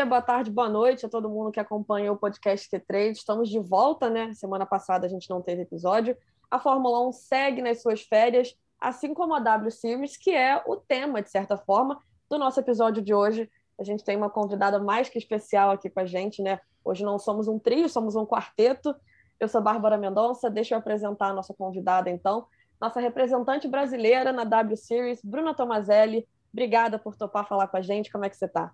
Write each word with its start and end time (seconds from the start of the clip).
dia, 0.00 0.06
boa 0.06 0.22
tarde, 0.22 0.50
boa 0.50 0.68
noite 0.68 1.04
a 1.04 1.10
todo 1.10 1.28
mundo 1.28 1.52
que 1.52 1.60
acompanha 1.60 2.10
o 2.10 2.16
podcast 2.16 2.66
T3. 2.70 3.10
Estamos 3.10 3.50
de 3.50 3.58
volta, 3.58 4.08
né? 4.08 4.32
Semana 4.32 4.64
passada 4.64 5.04
a 5.04 5.10
gente 5.10 5.28
não 5.28 5.42
teve 5.42 5.60
episódio. 5.60 6.16
A 6.50 6.58
Fórmula 6.58 7.06
1 7.08 7.12
segue 7.12 7.60
nas 7.60 7.82
suas 7.82 8.00
férias, 8.00 8.56
assim 8.80 9.12
como 9.12 9.34
a 9.34 9.40
W 9.40 9.70
Series, 9.70 10.16
que 10.16 10.30
é 10.30 10.62
o 10.66 10.76
tema, 10.76 11.20
de 11.20 11.28
certa 11.28 11.58
forma, 11.58 12.00
do 12.30 12.38
nosso 12.38 12.58
episódio 12.58 13.02
de 13.02 13.12
hoje. 13.12 13.50
A 13.78 13.84
gente 13.84 14.02
tem 14.02 14.16
uma 14.16 14.30
convidada 14.30 14.78
mais 14.78 15.10
que 15.10 15.18
especial 15.18 15.70
aqui 15.70 15.90
com 15.90 16.00
a 16.00 16.06
gente, 16.06 16.40
né? 16.40 16.60
Hoje 16.82 17.04
não 17.04 17.18
somos 17.18 17.46
um 17.46 17.58
trio, 17.58 17.86
somos 17.86 18.16
um 18.16 18.24
quarteto. 18.24 18.94
Eu 19.38 19.48
sou 19.48 19.60
Bárbara 19.60 19.98
Mendonça, 19.98 20.48
deixa 20.48 20.74
eu 20.74 20.78
apresentar 20.78 21.26
a 21.26 21.34
nossa 21.34 21.52
convidada, 21.52 22.08
então. 22.08 22.46
Nossa 22.80 23.00
representante 23.00 23.68
brasileira 23.68 24.32
na 24.32 24.44
W 24.44 24.78
Series, 24.78 25.20
Bruna 25.22 25.52
Tomazelli. 25.52 26.26
Obrigada 26.50 26.98
por 26.98 27.16
topar 27.16 27.46
falar 27.46 27.68
com 27.68 27.76
a 27.76 27.82
gente. 27.82 28.10
Como 28.10 28.24
é 28.24 28.30
que 28.30 28.36
você 28.38 28.46
está? 28.46 28.72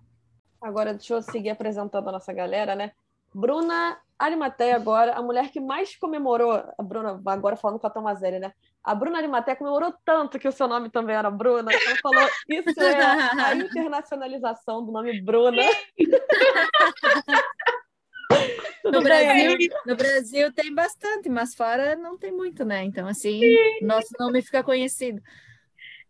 Agora, 0.61 0.93
deixa 0.93 1.13
eu 1.13 1.21
seguir 1.21 1.49
apresentando 1.49 2.09
a 2.09 2.11
nossa 2.11 2.33
galera, 2.33 2.75
né? 2.75 2.91
Bruna 3.33 3.97
Arimateia 4.17 4.75
agora, 4.75 5.13
a 5.13 5.21
mulher 5.21 5.51
que 5.51 5.59
mais 5.59 5.95
comemorou, 5.95 6.51
a 6.51 6.83
Bruna, 6.83 7.21
agora 7.25 7.55
falando 7.55 7.79
com 7.79 7.85
a 7.85 7.89
Tomazelli, 7.89 8.39
né? 8.39 8.51
A 8.83 8.95
Bruna 8.95 9.19
Arimateia 9.19 9.55
comemorou 9.55 9.93
tanto 10.03 10.39
que 10.39 10.47
o 10.47 10.51
seu 10.51 10.67
nome 10.67 10.89
também 10.89 11.15
era 11.15 11.29
Bruna, 11.29 11.71
ela 11.71 11.95
falou, 12.01 12.27
isso 12.49 12.81
é 12.81 13.03
a 13.03 13.53
internacionalização 13.53 14.83
do 14.83 14.91
nome 14.91 15.21
Bruna. 15.21 15.61
no, 18.83 19.03
Brasil, 19.03 19.57
no 19.85 19.95
Brasil 19.95 20.51
tem 20.51 20.73
bastante, 20.73 21.29
mas 21.29 21.53
fora 21.53 21.95
não 21.95 22.17
tem 22.17 22.31
muito, 22.31 22.65
né? 22.65 22.83
Então, 22.83 23.07
assim, 23.07 23.39
Sim. 23.39 23.85
nosso 23.85 24.09
nome 24.19 24.41
fica 24.41 24.63
conhecido. 24.63 25.21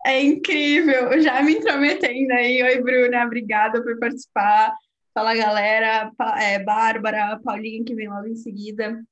É 0.07 0.23
incrível, 0.23 1.19
já 1.21 1.43
me 1.43 1.57
intrometendo 1.57 2.31
aí. 2.31 2.63
Oi, 2.63 2.81
Bruna, 2.81 3.25
obrigada 3.25 3.83
por 3.83 3.99
participar. 3.99 4.73
Fala, 5.13 5.35
galera. 5.35 6.09
É, 6.39 6.63
Bárbara, 6.63 7.37
Paulinha, 7.43 7.83
que 7.83 7.93
vem 7.93 8.07
logo 8.07 8.25
em 8.25 8.35
seguida. 8.35 9.03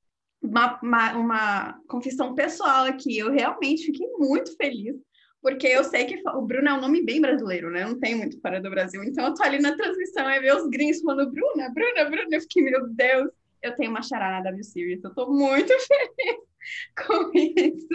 Uma, 0.41 0.79
uma, 0.81 1.13
uma 1.17 1.81
confissão 1.89 2.33
pessoal 2.33 2.85
aqui. 2.85 3.17
Eu 3.17 3.29
realmente 3.29 3.87
fiquei 3.87 4.07
muito 4.17 4.55
feliz, 4.55 4.95
porque 5.41 5.67
eu 5.67 5.83
sei 5.83 6.05
que 6.05 6.21
o 6.29 6.41
Bruno 6.43 6.69
é 6.69 6.73
um 6.73 6.79
nome 6.79 7.03
bem 7.03 7.19
brasileiro, 7.19 7.69
né? 7.69 7.83
Não 7.83 7.99
tem 7.99 8.15
muito 8.15 8.39
fora 8.39 8.61
do 8.61 8.69
Brasil. 8.69 9.03
Então, 9.03 9.25
eu 9.25 9.33
tô 9.33 9.43
ali 9.43 9.59
na 9.59 9.75
transmissão 9.75 10.29
e 10.29 10.39
ver 10.39 10.55
os 10.55 10.69
gringos 10.69 11.01
falando 11.01 11.29
Bruna, 11.29 11.73
Bruna, 11.73 12.05
Bruna. 12.05 12.29
Eu 12.31 12.39
fiquei, 12.39 12.63
meu 12.63 12.87
Deus, 12.87 13.29
eu 13.61 13.75
tenho 13.75 13.91
uma 13.91 14.01
chará 14.01 14.31
na 14.31 14.39
W 14.43 14.63
Series. 14.63 15.03
Eu 15.03 15.13
tô 15.13 15.29
muito 15.29 15.73
feliz. 15.77 16.54
com 17.05 17.31
isso. 17.33 17.87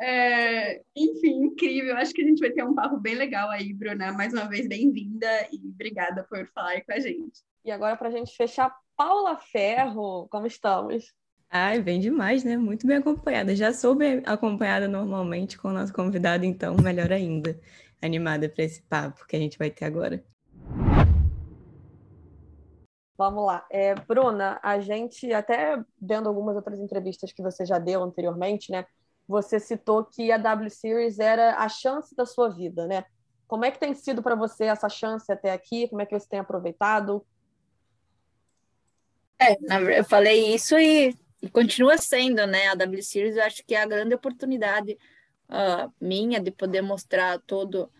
É, 0.00 0.80
enfim, 0.96 1.44
incrível. 1.44 1.96
Acho 1.96 2.12
que 2.12 2.22
a 2.22 2.26
gente 2.26 2.40
vai 2.40 2.50
ter 2.50 2.64
um 2.64 2.74
papo 2.74 2.98
bem 2.98 3.14
legal 3.14 3.50
aí, 3.50 3.72
Bruna. 3.72 4.12
Mais 4.12 4.32
uma 4.32 4.48
vez, 4.48 4.66
bem-vinda 4.68 5.26
e 5.52 5.56
obrigada 5.68 6.24
por 6.24 6.46
falar 6.54 6.80
com 6.82 6.92
a 6.92 6.98
gente. 6.98 7.40
E 7.64 7.70
agora, 7.70 7.96
para 7.96 8.08
a 8.08 8.12
gente 8.12 8.34
fechar, 8.34 8.74
Paula 8.96 9.36
Ferro, 9.36 10.28
como 10.30 10.46
estamos? 10.46 11.12
Ai, 11.50 11.82
bem 11.82 11.98
demais, 11.98 12.44
né? 12.44 12.56
Muito 12.56 12.86
bem 12.86 12.98
acompanhada. 12.98 13.56
Já 13.56 13.72
sou 13.72 13.94
bem 13.94 14.22
acompanhada 14.24 14.86
normalmente 14.86 15.58
com 15.58 15.68
o 15.68 15.72
nosso 15.72 15.92
convidado, 15.92 16.44
então 16.44 16.76
melhor 16.76 17.12
ainda. 17.12 17.60
Animada 18.00 18.48
para 18.48 18.64
esse 18.64 18.82
papo 18.82 19.26
que 19.26 19.36
a 19.36 19.38
gente 19.38 19.58
vai 19.58 19.70
ter 19.70 19.84
agora. 19.84 20.24
Vamos 23.20 23.44
lá. 23.44 23.66
É, 23.70 23.94
Bruna, 23.94 24.58
a 24.62 24.80
gente, 24.80 25.30
até 25.30 25.78
vendo 26.00 26.26
algumas 26.26 26.56
outras 26.56 26.80
entrevistas 26.80 27.30
que 27.30 27.42
você 27.42 27.66
já 27.66 27.78
deu 27.78 28.02
anteriormente, 28.02 28.72
né? 28.72 28.86
Você 29.28 29.60
citou 29.60 30.06
que 30.06 30.32
a 30.32 30.38
W 30.38 30.70
Series 30.70 31.18
era 31.18 31.56
a 31.56 31.68
chance 31.68 32.16
da 32.16 32.24
sua 32.24 32.48
vida, 32.48 32.86
né? 32.86 33.04
Como 33.46 33.62
é 33.62 33.70
que 33.70 33.78
tem 33.78 33.92
sido 33.92 34.22
para 34.22 34.34
você 34.34 34.64
essa 34.64 34.88
chance 34.88 35.30
até 35.30 35.52
aqui? 35.52 35.86
Como 35.88 36.00
é 36.00 36.06
que 36.06 36.18
você 36.18 36.26
tem 36.26 36.40
aproveitado? 36.40 37.22
É, 39.38 39.54
eu 39.98 40.04
falei 40.06 40.54
isso 40.54 40.78
e, 40.78 41.14
e 41.42 41.50
continua 41.50 41.98
sendo, 41.98 42.46
né? 42.46 42.68
A 42.68 42.74
W 42.74 43.02
Series 43.02 43.36
eu 43.36 43.42
acho 43.42 43.62
que 43.66 43.74
é 43.74 43.82
a 43.82 43.86
grande 43.86 44.14
oportunidade 44.14 44.96
uh, 45.50 45.92
minha 46.00 46.40
de 46.40 46.50
poder 46.50 46.80
mostrar 46.80 47.38
todo, 47.40 47.92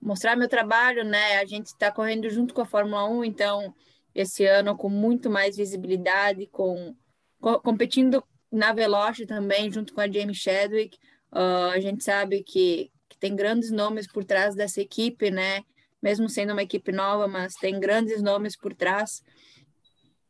mostrar 0.00 0.36
meu 0.36 0.48
trabalho, 0.48 1.02
né? 1.02 1.40
A 1.40 1.44
gente 1.44 1.66
está 1.66 1.90
correndo 1.90 2.30
junto 2.30 2.54
com 2.54 2.60
a 2.60 2.64
Fórmula 2.64 3.08
1, 3.08 3.24
então 3.24 3.74
esse 4.14 4.44
ano 4.44 4.76
com 4.76 4.88
muito 4.88 5.30
mais 5.30 5.56
visibilidade, 5.56 6.46
com, 6.46 6.94
com 7.40 7.58
competindo 7.60 8.22
na 8.50 8.72
Veloce 8.72 9.26
também, 9.26 9.70
junto 9.70 9.94
com 9.94 10.00
a 10.00 10.10
Jamie 10.10 10.34
Chadwick. 10.34 10.98
Uh, 11.32 11.70
a 11.72 11.80
gente 11.80 12.04
sabe 12.04 12.42
que, 12.42 12.90
que, 13.08 13.18
tem 13.18 13.34
grandes 13.34 13.70
nomes 13.70 14.06
por 14.06 14.24
trás 14.24 14.54
dessa 14.54 14.80
equipe, 14.80 15.30
né? 15.30 15.62
Mesmo 16.02 16.28
sendo 16.28 16.52
uma 16.52 16.62
equipe 16.62 16.92
nova, 16.92 17.26
mas 17.26 17.54
tem 17.54 17.80
grandes 17.80 18.22
nomes 18.22 18.56
por 18.56 18.74
trás. 18.74 19.22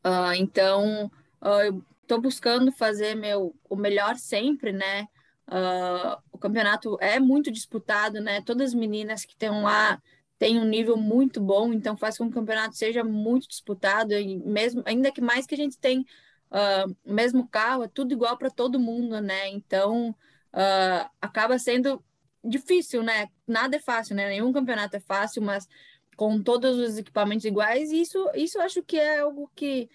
Uh, 0.05 0.35
então, 0.37 1.11
uh, 1.43 1.61
eu 1.65 1.83
estou 2.03 2.21
buscando 2.21 2.71
fazer 2.71 3.17
meu, 3.17 3.55
o 3.69 3.75
melhor 3.75 4.17
sempre, 4.17 4.73
né? 4.73 5.07
o 6.33 6.39
campeonato 6.39 6.97
é 6.99 7.21
muito 7.21 7.51
disputado, 7.51 8.23
né? 8.23 8.41
Todas 8.41 8.69
as 8.69 8.75
meninas 8.75 9.23
que 9.23 9.33
estão 9.33 9.65
lá 9.65 10.01
tem 10.43 10.59
um 10.59 10.65
nível 10.65 10.97
muito 10.97 11.41
bom, 11.41 11.73
então 11.73 11.97
faz 11.97 12.19
com 12.19 12.25
que 12.25 12.33
o 12.33 12.35
campeonato 12.35 12.77
seja 12.77 13.05
muito 13.05 13.47
disputado, 13.47 14.13
e 14.13 14.41
mesmo, 14.41 14.83
ainda 14.85 15.13
que 15.13 15.21
mais 15.21 15.47
que 15.47 15.55
a 15.55 15.57
gente 15.57 15.79
tem 15.79 16.01
uh, 16.01 16.97
mesmo 17.07 17.47
carro, 17.47 17.85
é 17.85 17.89
tudo 17.89 18.13
igual 18.13 18.37
para 18.37 18.51
todo 18.51 18.81
mundo, 18.81 19.21
né? 19.21 19.51
Então 19.51 20.11
uh, 20.11 21.09
acaba 21.21 21.61
sendo 21.61 22.05
difícil, 22.43 23.05
né? 23.05 23.29
Nada 23.47 23.77
é 23.77 23.79
fácil, 23.79 24.17
né? 24.17 24.29
Nenhum 24.31 24.53
campeonato 24.53 24.97
é 24.97 25.01
fácil, 25.01 25.43
mas 25.43 25.69
com 26.17 26.43
todos 26.43 26.77
os 26.77 26.99
equipamentos 26.99 27.45
iguais, 27.45 27.93
isso, 27.93 28.29
isso 28.35 28.61
acho 28.61 28.83
que 28.83 28.99
é 28.99 29.21
algo 29.21 29.49
que, 29.55 29.89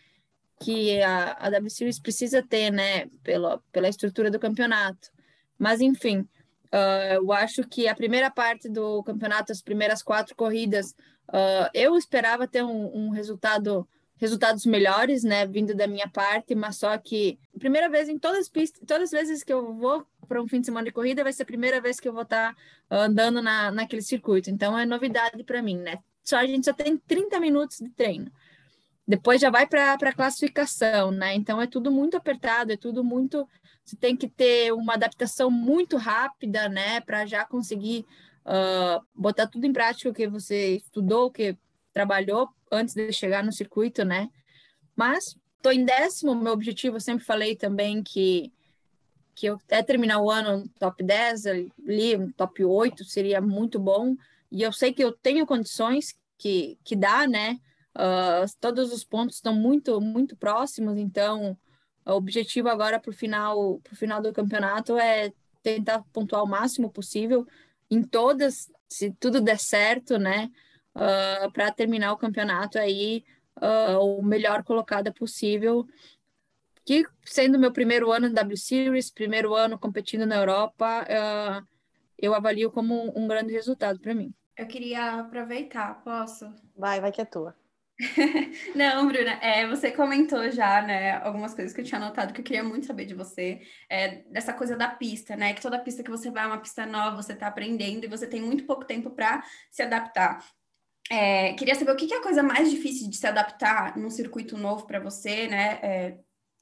que 0.61 1.01
a, 1.01 1.33
a 1.41 1.49
W 1.49 1.69
Series 1.69 1.99
precisa 1.99 2.41
ter, 2.41 2.71
né? 2.71 3.07
Pela, 3.21 3.61
pela 3.69 3.89
estrutura 3.89 4.31
do 4.31 4.39
campeonato. 4.39 5.11
Mas, 5.59 5.81
enfim, 5.81 6.25
Uh, 6.73 7.13
eu 7.15 7.31
acho 7.31 7.63
que 7.63 7.87
a 7.87 7.95
primeira 7.95 8.29
parte 8.29 8.69
do 8.69 9.03
campeonato, 9.03 9.51
as 9.51 9.61
primeiras 9.61 10.03
quatro 10.03 10.35
corridas, 10.35 10.91
uh, 11.29 11.69
eu 11.73 11.95
esperava 11.97 12.47
ter 12.47 12.63
um, 12.63 12.95
um, 12.95 13.09
resultado, 13.09 13.87
resultados 14.17 14.65
melhores, 14.65 15.23
né, 15.23 15.45
vindo 15.45 15.73
da 15.73 15.87
minha 15.87 16.07
parte, 16.09 16.53
mas 16.55 16.77
só 16.77 16.97
que 16.97 17.39
primeira 17.57 17.89
vez 17.89 18.09
em 18.09 18.17
todas 18.17 18.39
as 18.39 18.49
pistas, 18.49 18.81
todas 18.85 19.03
as 19.03 19.11
vezes 19.11 19.43
que 19.43 19.53
eu 19.53 19.73
vou 19.73 20.05
para 20.27 20.41
um 20.41 20.47
fim 20.47 20.59
de 20.59 20.65
semana 20.65 20.85
de 20.85 20.91
corrida, 20.91 21.23
vai 21.23 21.31
ser 21.31 21.43
a 21.43 21.45
primeira 21.45 21.79
vez 21.79 21.99
que 21.99 22.07
eu 22.07 22.13
vou 22.13 22.23
estar 22.23 22.53
tá, 22.53 22.95
uh, 22.95 23.01
andando 23.01 23.41
na, 23.41 23.71
naquele 23.71 24.01
circuito. 24.01 24.49
Então 24.49 24.77
é 24.77 24.85
novidade 24.85 25.41
para 25.43 25.61
mim, 25.61 25.77
né? 25.77 25.99
Só 26.23 26.37
a 26.37 26.45
gente 26.45 26.65
só 26.65 26.73
tem 26.73 26.97
30 26.97 27.39
minutos 27.39 27.77
de 27.77 27.89
treino. 27.89 28.29
Depois 29.07 29.39
já 29.39 29.49
vai 29.49 29.65
para 29.65 29.93
a 29.93 30.13
classificação, 30.13 31.11
né? 31.11 31.33
Então 31.33 31.61
é 31.61 31.65
tudo 31.65 31.89
muito 31.89 32.17
apertado, 32.17 32.73
é 32.73 32.77
tudo 32.77 33.05
muito 33.05 33.47
você 33.87 33.95
tem 33.95 34.17
que 34.17 34.27
ter 34.27 34.73
uma 34.73 34.95
adaptação 34.95 35.49
muito 35.49 35.95
rápida, 35.95 36.67
né, 36.67 36.99
para 36.99 37.25
já 37.25 37.45
conseguir 37.45 38.05
uh, 38.45 39.01
botar 39.15 39.47
tudo 39.47 39.65
em 39.65 39.71
prática 39.71 40.09
o 40.09 40.13
que 40.13 40.27
você 40.27 40.75
estudou, 40.75 41.27
o 41.27 41.31
que 41.31 41.57
trabalhou 41.93 42.49
antes 42.69 42.93
de 42.93 43.11
chegar 43.13 43.43
no 43.43 43.51
circuito, 43.51 44.03
né? 44.03 44.29
Mas 44.93 45.37
estou 45.55 45.71
em 45.71 45.85
décimo, 45.85 46.35
meu 46.35 46.51
objetivo, 46.51 46.97
eu 46.97 47.01
sempre 47.01 47.23
falei 47.23 47.55
também 47.55 48.03
que 48.03 48.51
que 49.33 49.45
eu 49.45 49.53
até 49.53 49.83
terminar 49.83 50.19
o 50.19 50.31
ano 50.31 50.63
no 50.63 50.69
top 50.79 51.03
10, 51.03 51.45
ali, 51.45 52.33
top 52.35 52.65
8 52.65 53.05
seria 53.05 53.39
muito 53.39 53.79
bom. 53.79 54.15
E 54.51 54.63
eu 54.63 54.73
sei 54.73 54.91
que 54.91 55.03
eu 55.03 55.11
tenho 55.11 55.45
condições 55.45 56.17
que, 56.39 56.75
que 56.83 56.95
dá, 56.95 57.27
né? 57.27 57.59
Uh, 57.95 58.49
todos 58.59 58.91
os 58.91 59.03
pontos 59.03 59.35
estão 59.35 59.53
muito, 59.53 60.01
muito 60.01 60.35
próximos, 60.35 60.97
então 60.97 61.55
o 62.13 62.17
objetivo 62.17 62.69
agora 62.69 62.99
para 62.99 63.09
o 63.09 63.13
final, 63.13 63.79
pro 63.83 63.95
final 63.95 64.21
do 64.21 64.33
campeonato 64.33 64.97
é 64.97 65.31
tentar 65.61 66.03
pontuar 66.13 66.43
o 66.43 66.47
máximo 66.47 66.89
possível 66.89 67.45
em 67.89 68.01
todas, 68.01 68.71
se 68.87 69.11
tudo 69.11 69.41
der 69.41 69.59
certo, 69.59 70.17
né? 70.17 70.49
Uh, 70.95 71.45
ah, 71.45 71.51
para 71.53 71.71
terminar 71.71 72.11
o 72.11 72.17
campeonato 72.17 72.79
aí 72.79 73.23
uh, 73.57 73.99
o 73.99 74.23
melhor 74.23 74.63
colocada 74.63 75.11
possível. 75.11 75.85
Que 76.85 77.05
sendo 77.25 77.59
meu 77.59 77.71
primeiro 77.71 78.11
ano 78.11 78.29
no 78.29 78.33
W 78.33 78.57
Series, 78.57 79.11
primeiro 79.11 79.53
ano 79.53 79.77
competindo 79.77 80.25
na 80.25 80.37
Europa, 80.37 81.03
uh, 81.03 81.67
eu 82.17 82.33
avalio 82.33 82.71
como 82.71 82.93
um, 82.93 83.23
um 83.23 83.27
grande 83.27 83.51
resultado 83.53 83.99
para 83.99 84.15
mim. 84.15 84.33
Eu 84.55 84.65
queria 84.65 85.19
aproveitar, 85.19 86.01
posso? 86.03 86.51
Vai, 86.75 86.99
vai 86.99 87.11
que 87.11 87.21
é 87.21 87.25
tua. 87.25 87.53
Não, 88.75 89.07
Bruna, 89.07 89.39
é, 89.41 89.67
você 89.67 89.91
comentou 89.91 90.51
já, 90.51 90.81
né, 90.83 91.13
algumas 91.17 91.55
coisas 91.55 91.73
que 91.73 91.81
eu 91.81 91.85
tinha 91.85 91.99
anotado 91.99 92.31
que 92.31 92.41
eu 92.41 92.45
queria 92.45 92.63
muito 92.63 92.85
saber 92.85 93.05
de 93.05 93.15
você, 93.15 93.61
é, 93.89 94.23
dessa 94.31 94.53
coisa 94.53 94.77
da 94.77 94.87
pista, 94.87 95.35
né, 95.35 95.53
que 95.53 95.61
toda 95.61 95.79
pista 95.79 96.03
que 96.03 96.09
você 96.09 96.29
vai 96.29 96.43
é 96.43 96.47
uma 96.47 96.59
pista 96.59 96.85
nova, 96.85 97.15
você 97.15 97.33
está 97.33 97.47
aprendendo 97.47 98.05
e 98.05 98.07
você 98.07 98.27
tem 98.27 98.41
muito 98.41 98.65
pouco 98.65 98.85
tempo 98.85 99.09
para 99.09 99.43
se 99.71 99.81
adaptar. 99.81 100.45
É, 101.09 101.53
queria 101.53 101.73
saber 101.73 101.91
o 101.91 101.95
que, 101.95 102.05
que, 102.05 102.13
é 102.13 102.17
a 102.17 102.23
coisa 102.23 102.43
mais 102.43 102.69
difícil 102.69 103.09
de 103.09 103.17
se 103.17 103.25
adaptar 103.25 103.97
num 103.97 104.09
circuito 104.09 104.57
novo 104.57 104.85
para 104.85 104.99
você, 104.99 105.47
né, 105.47 105.79
é, 105.81 106.19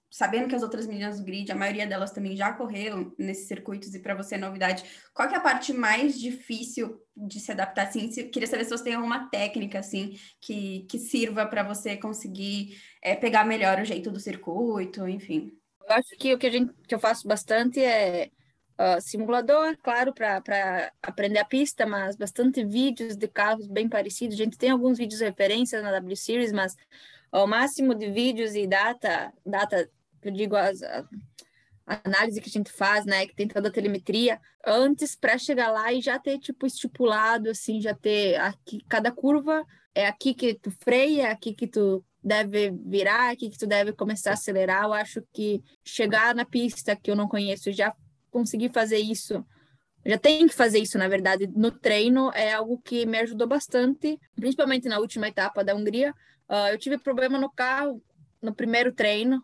sabendo 0.10 0.48
que 0.48 0.56
as 0.56 0.64
outras 0.64 0.88
meninas 0.88 1.20
do 1.20 1.26
grid, 1.26 1.52
a 1.52 1.56
maioria 1.56 1.86
delas 1.86 2.12
também 2.12 2.36
já 2.36 2.54
correram 2.54 3.14
nesses 3.18 3.48
circuitos 3.48 3.94
e 3.94 4.00
para 4.00 4.16
você 4.16 4.36
é 4.36 4.38
novidade, 4.38 4.84
qual 5.14 5.30
é 5.30 5.36
a 5.36 5.42
parte 5.42 5.74
mais 5.74 6.20
difícil 6.20 7.02
de 7.16 7.40
se 7.40 7.52
adaptar 7.52 7.88
assim? 7.88 8.10
Queria 8.10 8.48
saber 8.48 8.64
se 8.64 8.70
você 8.70 8.84
tem 8.84 8.94
alguma 8.94 9.30
técnica 9.30 9.80
assim 9.80 10.18
que, 10.42 10.86
que 10.90 10.98
sirva 10.98 11.46
para 11.46 11.64
você 11.64 11.98
conseguir 11.98 12.80
é, 13.02 13.16
pegar 13.16 13.46
melhor 13.46 13.80
o 13.80 13.86
jeito 13.86 14.12
do 14.12 14.20
circuito, 14.20 15.08
enfim. 15.08 15.52
Eu 15.88 15.96
acho 15.96 16.18
que 16.18 16.34
o 16.34 16.38
que, 16.38 16.48
a 16.48 16.52
gente, 16.52 16.74
que 16.88 16.96
eu 16.96 17.00
faço 17.00 17.28
bastante 17.28 17.80
é 17.80 18.30
uh, 18.80 19.02
simulador, 19.02 19.78
claro, 19.82 20.14
para 20.14 20.92
aprender 21.02 21.40
a 21.40 21.46
pista, 21.46 21.86
mas 21.86 22.16
bastante 22.16 22.64
vídeos 22.64 23.16
de 23.16 23.28
carros 23.28 23.68
bem 23.68 23.88
parecidos. 23.88 24.36
A 24.36 24.44
gente 24.44 24.58
tem 24.58 24.70
alguns 24.70 24.98
vídeos 24.98 25.22
referências 25.22 25.84
na 25.84 25.92
W 25.92 26.16
Series, 26.16 26.52
mas 26.52 26.76
o 27.32 27.46
máximo 27.48 27.94
de 27.94 28.10
vídeos 28.10 28.56
e 28.56 28.68
data, 28.68 29.32
data 29.46 29.90
eu 30.22 30.32
digo, 30.32 30.56
as, 30.56 30.82
a, 30.82 31.06
análise 31.86 32.42
que 32.42 32.50
a 32.50 32.52
gente 32.52 32.72
faz, 32.72 33.06
né, 33.06 33.28
que 33.28 33.36
tem 33.36 33.48
toda 33.48 33.70
a 33.70 33.72
telemetria, 33.72 34.40
antes 34.66 35.16
para 35.16 35.38
chegar 35.38 35.72
lá 35.72 35.94
e 35.94 36.02
já 36.02 36.18
ter, 36.18 36.40
tipo, 36.40 36.66
estipulado, 36.66 37.50
assim, 37.50 37.80
já 37.80 37.94
ter 37.94 38.36
aqui, 38.36 38.84
cada 38.90 39.12
curva 39.12 39.64
é 39.94 40.08
aqui 40.08 40.34
que 40.34 40.56
tu 40.56 40.72
freia, 40.72 41.28
é 41.28 41.32
aqui 41.32 41.54
que 41.54 41.68
tu 41.68 42.04
deve 42.24 42.72
virar, 42.86 43.30
é 43.30 43.34
aqui 43.34 43.50
que 43.50 43.58
tu 43.58 43.68
deve 43.68 43.94
começar 43.94 44.32
a 44.32 44.34
acelerar. 44.34 44.84
Eu 44.84 44.94
acho 44.94 45.24
que 45.32 45.64
chegar 45.86 46.36
na 46.36 46.44
pista 46.44 46.96
que 46.96 47.10
eu 47.10 47.16
não 47.16 47.28
conheço, 47.28 47.72
já 47.72 47.96
conseguir 48.30 48.74
fazer 48.74 48.98
isso, 48.98 49.46
já 50.06 50.18
tem 50.18 50.48
que 50.48 50.54
fazer 50.54 50.80
isso, 50.80 50.98
na 50.98 51.08
verdade, 51.08 51.48
no 51.48 51.72
treino, 51.72 52.30
é 52.34 52.54
algo 52.54 52.80
que 52.84 53.06
me 53.06 53.18
ajudou 53.20 53.48
bastante, 53.48 54.20
principalmente 54.36 54.90
na 54.90 55.00
última 55.00 55.28
etapa 55.28 55.64
da 55.64 55.74
Hungria. 55.74 56.14
Uh, 56.50 56.70
eu 56.72 56.78
tive 56.78 56.98
problema 56.98 57.38
no 57.38 57.50
carro 57.50 58.02
no 58.42 58.54
primeiro 58.54 58.92
treino, 58.92 59.44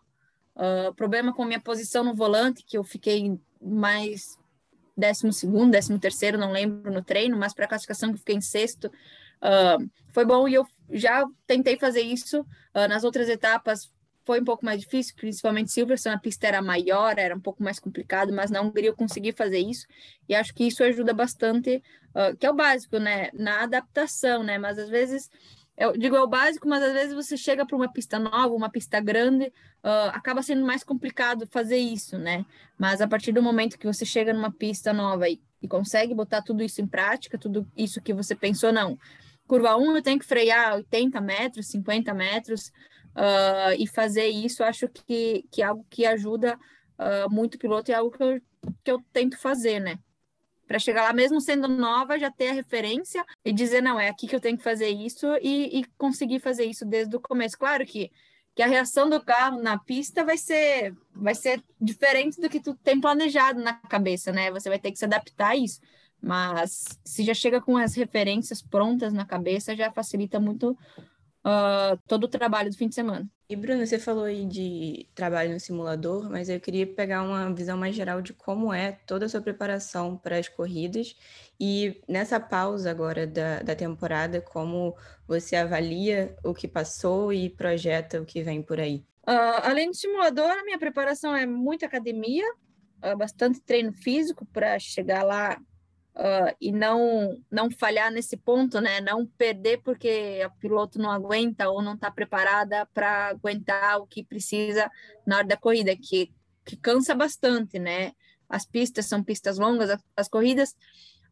Uh, 0.54 0.92
problema 0.92 1.32
com 1.32 1.46
minha 1.46 1.58
posição 1.58 2.04
no 2.04 2.14
volante, 2.14 2.62
que 2.62 2.76
eu 2.76 2.84
fiquei 2.84 3.40
mais 3.58 4.36
décimo 4.94 5.32
segundo, 5.32 5.70
décimo 5.72 5.98
terceiro, 5.98 6.36
não 6.36 6.52
lembro 6.52 6.92
no 6.92 7.02
treino, 7.02 7.38
mas 7.38 7.54
para 7.54 7.64
a 7.64 7.68
classificação 7.68 8.10
que 8.10 8.16
eu 8.16 8.18
fiquei 8.18 8.36
em 8.36 8.42
sexto, 8.42 8.84
uh, 8.84 9.90
foi 10.12 10.26
bom 10.26 10.46
e 10.46 10.52
eu 10.52 10.66
já 10.90 11.24
tentei 11.46 11.78
fazer 11.78 12.02
isso. 12.02 12.44
Nas 12.74 13.04
outras 13.04 13.28
etapas. 13.28 13.90
Foi 14.24 14.40
um 14.40 14.44
pouco 14.44 14.64
mais 14.64 14.80
difícil, 14.80 15.14
principalmente 15.16 15.72
Silverstone, 15.72 16.14
a 16.14 16.18
pista 16.18 16.46
era 16.46 16.62
maior, 16.62 17.18
era 17.18 17.34
um 17.34 17.40
pouco 17.40 17.62
mais 17.62 17.80
complicado, 17.80 18.32
mas 18.32 18.50
na 18.50 18.60
Hungria 18.60 18.90
eu 18.90 18.96
consegui 18.96 19.32
fazer 19.32 19.58
isso, 19.58 19.84
e 20.28 20.34
acho 20.34 20.54
que 20.54 20.64
isso 20.64 20.84
ajuda 20.84 21.12
bastante, 21.12 21.82
que 22.38 22.46
é 22.46 22.50
o 22.50 22.54
básico, 22.54 22.98
né, 22.98 23.30
na 23.34 23.64
adaptação, 23.64 24.44
né, 24.44 24.58
mas 24.58 24.78
às 24.78 24.88
vezes 24.88 25.28
eu 25.76 25.96
digo 25.96 26.14
é 26.14 26.20
o 26.22 26.26
básico, 26.26 26.68
mas 26.68 26.82
às 26.82 26.92
vezes 26.92 27.14
você 27.14 27.36
chega 27.36 27.66
para 27.66 27.76
uma 27.76 27.90
pista 27.90 28.18
nova, 28.18 28.54
uma 28.54 28.70
pista 28.70 29.00
grande, 29.00 29.46
uh, 29.82 30.10
acaba 30.12 30.42
sendo 30.42 30.64
mais 30.64 30.84
complicado 30.84 31.46
fazer 31.46 31.78
isso, 31.78 32.18
né? 32.18 32.44
Mas 32.78 33.00
a 33.00 33.08
partir 33.08 33.32
do 33.32 33.42
momento 33.42 33.78
que 33.78 33.86
você 33.86 34.04
chega 34.04 34.32
numa 34.32 34.52
pista 34.52 34.92
nova 34.92 35.28
e, 35.28 35.40
e 35.62 35.68
consegue 35.68 36.14
botar 36.14 36.42
tudo 36.42 36.62
isso 36.62 36.80
em 36.80 36.86
prática, 36.86 37.38
tudo 37.38 37.66
isso 37.76 38.02
que 38.02 38.12
você 38.12 38.34
pensou, 38.34 38.72
não. 38.72 38.98
Curva 39.46 39.76
1 39.76 39.96
eu 39.96 40.02
tenho 40.02 40.18
que 40.18 40.26
frear 40.26 40.74
80 40.76 41.20
metros, 41.20 41.66
50 41.68 42.14
metros, 42.14 42.72
uh, 43.16 43.74
e 43.78 43.86
fazer 43.86 44.26
isso, 44.26 44.62
acho 44.62 44.88
que, 44.88 45.44
que 45.50 45.62
é 45.62 45.64
algo 45.64 45.86
que 45.88 46.04
ajuda 46.04 46.58
uh, 46.98 47.30
muito 47.30 47.54
o 47.54 47.58
piloto 47.58 47.90
e 47.90 47.94
é 47.94 47.96
algo 47.96 48.10
que 48.10 48.22
eu, 48.22 48.40
que 48.84 48.90
eu 48.90 49.02
tento 49.12 49.38
fazer, 49.38 49.80
né? 49.80 49.98
Para 50.72 50.78
chegar 50.78 51.02
lá, 51.02 51.12
mesmo 51.12 51.38
sendo 51.38 51.68
nova, 51.68 52.18
já 52.18 52.30
ter 52.30 52.48
a 52.48 52.54
referência 52.54 53.22
e 53.44 53.52
dizer, 53.52 53.82
não, 53.82 54.00
é 54.00 54.08
aqui 54.08 54.26
que 54.26 54.34
eu 54.34 54.40
tenho 54.40 54.56
que 54.56 54.64
fazer 54.64 54.88
isso 54.88 55.26
e, 55.42 55.80
e 55.80 55.84
conseguir 55.98 56.40
fazer 56.40 56.64
isso 56.64 56.86
desde 56.86 57.14
o 57.14 57.20
começo. 57.20 57.58
Claro 57.58 57.84
que, 57.84 58.10
que 58.54 58.62
a 58.62 58.66
reação 58.66 59.10
do 59.10 59.22
carro 59.22 59.60
na 59.60 59.78
pista 59.78 60.24
vai 60.24 60.38
ser, 60.38 60.96
vai 61.14 61.34
ser 61.34 61.62
diferente 61.78 62.40
do 62.40 62.48
que 62.48 62.58
tu 62.58 62.74
tem 62.76 62.98
planejado 62.98 63.60
na 63.60 63.74
cabeça, 63.74 64.32
né? 64.32 64.50
Você 64.50 64.70
vai 64.70 64.78
ter 64.78 64.90
que 64.90 64.98
se 64.98 65.04
adaptar 65.04 65.48
a 65.48 65.56
isso. 65.56 65.78
Mas 66.22 66.98
se 67.04 67.22
já 67.22 67.34
chega 67.34 67.60
com 67.60 67.76
as 67.76 67.94
referências 67.94 68.62
prontas 68.62 69.12
na 69.12 69.26
cabeça, 69.26 69.76
já 69.76 69.92
facilita 69.92 70.40
muito 70.40 70.74
uh, 71.44 71.98
todo 72.06 72.24
o 72.24 72.28
trabalho 72.28 72.70
do 72.70 72.76
fim 72.76 72.88
de 72.88 72.94
semana. 72.94 73.28
E 73.48 73.56
Bruno, 73.56 73.84
você 73.84 73.98
falou 73.98 74.24
aí 74.24 74.46
de 74.46 75.06
trabalho 75.14 75.52
no 75.52 75.60
simulador, 75.60 76.30
mas 76.30 76.48
eu 76.48 76.58
queria 76.58 76.86
pegar 76.86 77.22
uma 77.22 77.52
visão 77.52 77.76
mais 77.76 77.94
geral 77.94 78.22
de 78.22 78.32
como 78.32 78.72
é 78.72 78.92
toda 79.06 79.26
a 79.26 79.28
sua 79.28 79.42
preparação 79.42 80.16
para 80.16 80.38
as 80.38 80.48
corridas 80.48 81.14
e 81.60 82.00
nessa 82.08 82.40
pausa 82.40 82.90
agora 82.90 83.26
da, 83.26 83.60
da 83.60 83.74
temporada, 83.74 84.40
como 84.40 84.96
você 85.28 85.54
avalia 85.54 86.34
o 86.42 86.54
que 86.54 86.66
passou 86.66 87.32
e 87.32 87.50
projeta 87.50 88.20
o 88.20 88.24
que 88.24 88.42
vem 88.42 88.62
por 88.62 88.80
aí. 88.80 89.04
Uh, 89.28 89.60
além 89.62 89.90
do 89.90 89.94
simulador, 89.94 90.50
a 90.50 90.64
minha 90.64 90.78
preparação 90.78 91.36
é 91.36 91.44
muita 91.44 91.86
academia, 91.86 92.44
uh, 93.04 93.16
bastante 93.16 93.60
treino 93.60 93.92
físico 93.92 94.46
para 94.46 94.78
chegar 94.78 95.22
lá 95.22 95.60
uh, 96.16 96.54
e 96.60 96.72
não 96.72 97.38
não 97.50 97.70
falhar 97.70 98.10
nesse 98.10 98.36
ponto, 98.36 98.80
né? 98.80 99.00
Não 99.00 99.26
perder 99.26 99.82
porque 99.82 100.44
o 100.46 100.58
piloto 100.58 100.98
não 100.98 101.10
aguenta 101.10 101.68
ou 101.68 101.82
não 101.82 101.94
está 101.94 102.10
preparada 102.10 102.86
para 102.94 103.28
aguentar 103.28 103.98
o 103.98 104.06
que 104.06 104.24
precisa 104.24 104.90
na 105.26 105.38
hora 105.38 105.46
da 105.46 105.56
corrida, 105.56 105.96
que, 105.96 106.32
que 106.64 106.76
cansa 106.76 107.14
bastante, 107.14 107.78
né? 107.78 108.12
As 108.48 108.66
pistas 108.66 109.06
são 109.06 109.22
pistas 109.22 109.58
longas, 109.58 109.90
as, 109.90 110.04
as 110.16 110.28
corridas. 110.28 110.74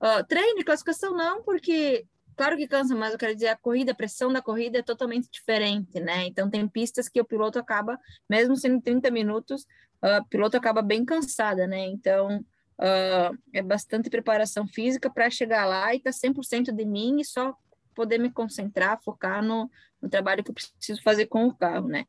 Uh, 0.02 0.24
treino 0.26 0.60
e 0.60 0.64
classificação 0.64 1.14
não, 1.14 1.42
porque 1.42 2.06
claro 2.34 2.56
que 2.56 2.66
cansa, 2.66 2.94
mas 2.94 3.12
eu 3.12 3.18
quero 3.18 3.34
dizer, 3.34 3.48
a 3.48 3.56
corrida, 3.56 3.92
a 3.92 3.94
pressão 3.94 4.32
da 4.32 4.40
corrida 4.40 4.78
é 4.78 4.82
totalmente 4.82 5.28
diferente, 5.30 6.00
né? 6.00 6.26
Então, 6.26 6.48
tem 6.48 6.66
pistas 6.66 7.06
que 7.06 7.20
o 7.20 7.24
piloto 7.24 7.58
acaba, 7.58 7.98
mesmo 8.26 8.56
sendo 8.56 8.80
30 8.80 9.10
minutos, 9.10 9.66
o 10.02 10.24
piloto 10.24 10.56
acaba 10.56 10.80
bem 10.80 11.04
cansada, 11.04 11.66
né? 11.66 11.84
Então, 11.88 12.42
Uh, 12.80 13.36
é 13.52 13.60
bastante 13.60 14.08
preparação 14.08 14.66
física 14.66 15.10
para 15.10 15.28
chegar 15.28 15.66
lá 15.66 15.92
e 15.92 15.98
estar 15.98 16.12
tá 16.12 16.16
100% 16.16 16.72
de 16.72 16.84
mim 16.86 17.20
e 17.20 17.24
só 17.26 17.54
poder 17.94 18.16
me 18.16 18.30
concentrar, 18.30 18.98
focar 19.02 19.44
no, 19.44 19.70
no, 20.00 20.08
trabalho 20.08 20.42
que 20.42 20.50
eu 20.50 20.54
preciso 20.54 21.02
fazer 21.02 21.26
com 21.26 21.46
o 21.46 21.54
carro, 21.54 21.88
né? 21.88 22.06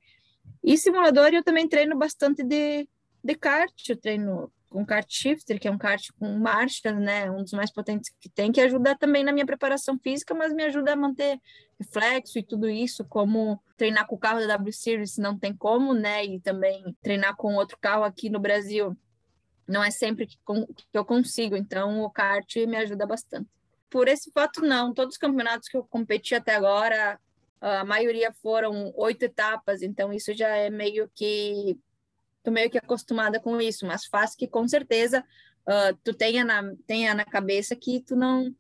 E 0.64 0.78
simulador 0.78 1.34
eu 1.34 1.44
também 1.44 1.68
treino 1.68 1.98
bastante 1.98 2.42
de, 2.42 2.88
de 3.22 3.36
kart, 3.36 3.74
eu 3.90 3.98
treino 3.98 4.50
com 4.70 4.86
kart 4.86 5.06
shifter, 5.10 5.60
que 5.60 5.68
é 5.68 5.72
um 5.72 5.78
kart 5.78 6.02
com 6.18 6.38
marchas, 6.38 6.98
né, 6.98 7.30
um 7.30 7.44
dos 7.44 7.52
mais 7.52 7.70
potentes 7.70 8.10
que 8.22 8.30
tem, 8.30 8.54
que 8.54 8.62
ajuda 8.62 8.98
também 8.98 9.22
na 9.22 9.34
minha 9.34 9.46
preparação 9.46 10.00
física, 10.00 10.34
mas 10.34 10.54
me 10.54 10.64
ajuda 10.64 10.94
a 10.94 10.96
manter 10.96 11.38
reflexo 11.78 12.40
e 12.40 12.44
tudo 12.44 12.70
isso, 12.70 13.04
como 13.04 13.62
treinar 13.76 14.08
com 14.08 14.16
o 14.16 14.18
carro 14.18 14.40
da 14.40 14.48
W 14.56 14.72
Series 14.72 15.18
não 15.18 15.38
tem 15.38 15.54
como, 15.54 15.94
né, 15.94 16.24
e 16.24 16.40
também 16.40 16.96
treinar 17.02 17.36
com 17.36 17.56
outro 17.56 17.78
carro 17.82 18.06
aqui 18.06 18.30
no 18.30 18.40
Brasil 18.40 18.98
não 19.72 19.84
é 19.84 19.90
sempre 19.90 20.28
que, 20.28 20.38
que 20.38 20.98
eu 20.98 21.06
consigo, 21.06 21.56
então 21.56 22.02
o 22.02 22.10
kart 22.10 22.56
me 22.68 22.76
ajuda 22.76 23.06
bastante. 23.06 23.50
Por 23.90 24.08
esse 24.08 24.32
fato, 24.32 24.62
não. 24.62 24.94
Todos 24.94 25.16
os 25.16 25.18
campeonatos 25.18 25.70
que 25.70 25.78
eu 25.78 25.84
competi 25.84 26.36
até 26.36 26.56
agora, 26.56 27.20
a 27.62 27.86
maioria 27.86 28.34
foram 28.34 28.92
oito 28.96 29.24
etapas, 29.24 29.82
então 29.82 30.12
isso 30.12 30.34
já 30.34 30.50
é 30.50 30.70
meio 30.70 31.10
que 31.16 31.78
tô 32.44 32.52
meio 32.52 32.70
que 32.70 32.78
acostumada 32.78 33.40
com 33.40 33.62
isso, 33.62 33.86
mas 33.86 34.06
faz 34.06 34.36
que 34.36 34.48
com 34.48 34.68
certeza 34.68 35.24
uh, 35.68 35.96
tu 36.04 36.12
tenha 36.14 36.44
na 36.44 36.74
tenha 36.88 37.14
na 37.14 37.24
cabeça 37.24 37.76
que 37.76 38.02
tu 38.02 38.16
não 38.16 38.54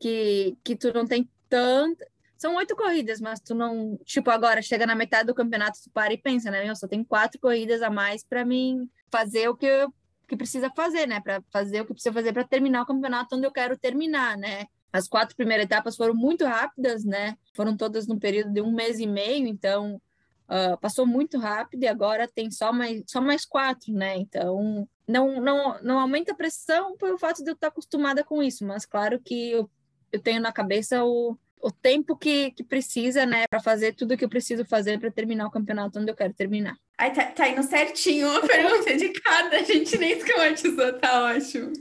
que 0.00 0.58
que 0.64 0.74
tu 0.74 0.92
não 0.92 1.06
tem 1.06 1.30
tanto 1.48 2.04
são 2.36 2.56
oito 2.56 2.74
corridas, 2.74 3.20
mas 3.20 3.38
tu 3.40 3.54
não 3.54 3.96
tipo 4.04 4.30
agora 4.30 4.60
chega 4.60 4.84
na 4.84 4.96
metade 4.96 5.28
do 5.28 5.34
campeonato 5.34 5.80
tu 5.80 5.90
para 5.90 6.12
e 6.12 6.18
pensa, 6.18 6.50
né? 6.50 6.68
Eu 6.68 6.74
só 6.74 6.88
tenho 6.88 7.04
quatro 7.04 7.40
corridas 7.40 7.82
a 7.82 7.88
mais 7.88 8.24
para 8.24 8.44
mim 8.44 8.90
fazer 9.10 9.48
o 9.48 9.56
que 9.56 9.66
eu 9.66 9.94
que 10.26 10.36
precisa 10.36 10.70
fazer, 10.70 11.06
né? 11.06 11.20
Para 11.20 11.42
fazer 11.50 11.80
o 11.80 11.86
que 11.86 11.94
precisa 11.94 12.12
fazer 12.12 12.32
para 12.32 12.44
terminar 12.44 12.82
o 12.82 12.86
campeonato 12.86 13.36
onde 13.36 13.46
eu 13.46 13.52
quero 13.52 13.76
terminar, 13.76 14.36
né? 14.36 14.66
As 14.92 15.08
quatro 15.08 15.34
primeiras 15.34 15.64
etapas 15.64 15.96
foram 15.96 16.14
muito 16.14 16.44
rápidas, 16.44 17.04
né? 17.04 17.36
Foram 17.54 17.76
todas 17.76 18.06
no 18.06 18.18
período 18.18 18.52
de 18.52 18.60
um 18.60 18.72
mês 18.72 19.00
e 19.00 19.06
meio, 19.06 19.46
então 19.46 20.00
uh, 20.48 20.78
passou 20.80 21.06
muito 21.06 21.38
rápido 21.38 21.82
e 21.82 21.88
agora 21.88 22.28
tem 22.28 22.50
só 22.50 22.72
mais, 22.72 23.02
só 23.06 23.20
mais 23.20 23.44
quatro, 23.44 23.92
né? 23.92 24.16
Então 24.16 24.88
não, 25.06 25.40
não, 25.40 25.82
não 25.82 25.98
aumenta 25.98 26.32
a 26.32 26.36
pressão 26.36 26.96
pelo 26.96 27.18
fato 27.18 27.42
de 27.42 27.50
eu 27.50 27.54
estar 27.54 27.68
acostumada 27.68 28.24
com 28.24 28.42
isso, 28.42 28.64
mas 28.64 28.86
claro 28.86 29.20
que 29.20 29.50
eu, 29.50 29.70
eu 30.12 30.20
tenho 30.20 30.40
na 30.40 30.52
cabeça 30.52 31.04
o, 31.04 31.36
o 31.64 31.70
tempo 31.70 32.14
que, 32.14 32.50
que 32.50 32.62
precisa, 32.62 33.24
né, 33.24 33.46
para 33.48 33.58
fazer 33.58 33.94
tudo 33.94 34.18
que 34.18 34.24
eu 34.24 34.28
preciso 34.28 34.66
fazer 34.66 35.00
para 35.00 35.10
terminar 35.10 35.46
o 35.46 35.50
campeonato 35.50 35.98
onde 35.98 36.10
eu 36.10 36.14
quero 36.14 36.34
terminar. 36.34 36.76
Ai, 36.98 37.10
tá, 37.10 37.24
tá 37.24 37.48
indo 37.48 37.62
certinho 37.62 38.28
uma 38.28 38.46
pergunta 38.46 38.94
de 38.94 39.08
cada, 39.08 39.56
a 39.56 39.62
gente 39.62 39.96
nem 39.96 40.12
esquematizou, 40.12 40.92
tá 40.98 41.24
ótimo. 41.24 41.72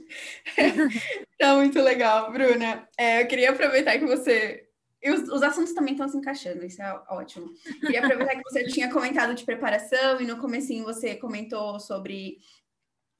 tá 1.37 1.55
muito 1.55 1.81
legal, 1.81 2.31
Bruna. 2.31 2.87
É, 2.97 3.21
eu 3.21 3.27
queria 3.27 3.49
aproveitar 3.49 3.99
que 3.99 4.05
você. 4.05 4.69
Os, 5.05 5.27
os 5.27 5.43
assuntos 5.43 5.73
também 5.73 5.95
estão 5.95 6.07
se 6.07 6.15
encaixando, 6.15 6.63
isso 6.63 6.81
é 6.81 7.01
ótimo. 7.09 7.53
Queria 7.81 8.05
aproveitar 8.05 8.37
que 8.37 8.49
você 8.49 8.63
tinha 8.63 8.89
comentado 8.89 9.35
de 9.35 9.43
preparação 9.43 10.21
e 10.21 10.25
no 10.25 10.37
comecinho 10.37 10.85
você 10.85 11.15
comentou 11.15 11.77
sobre 11.77 12.37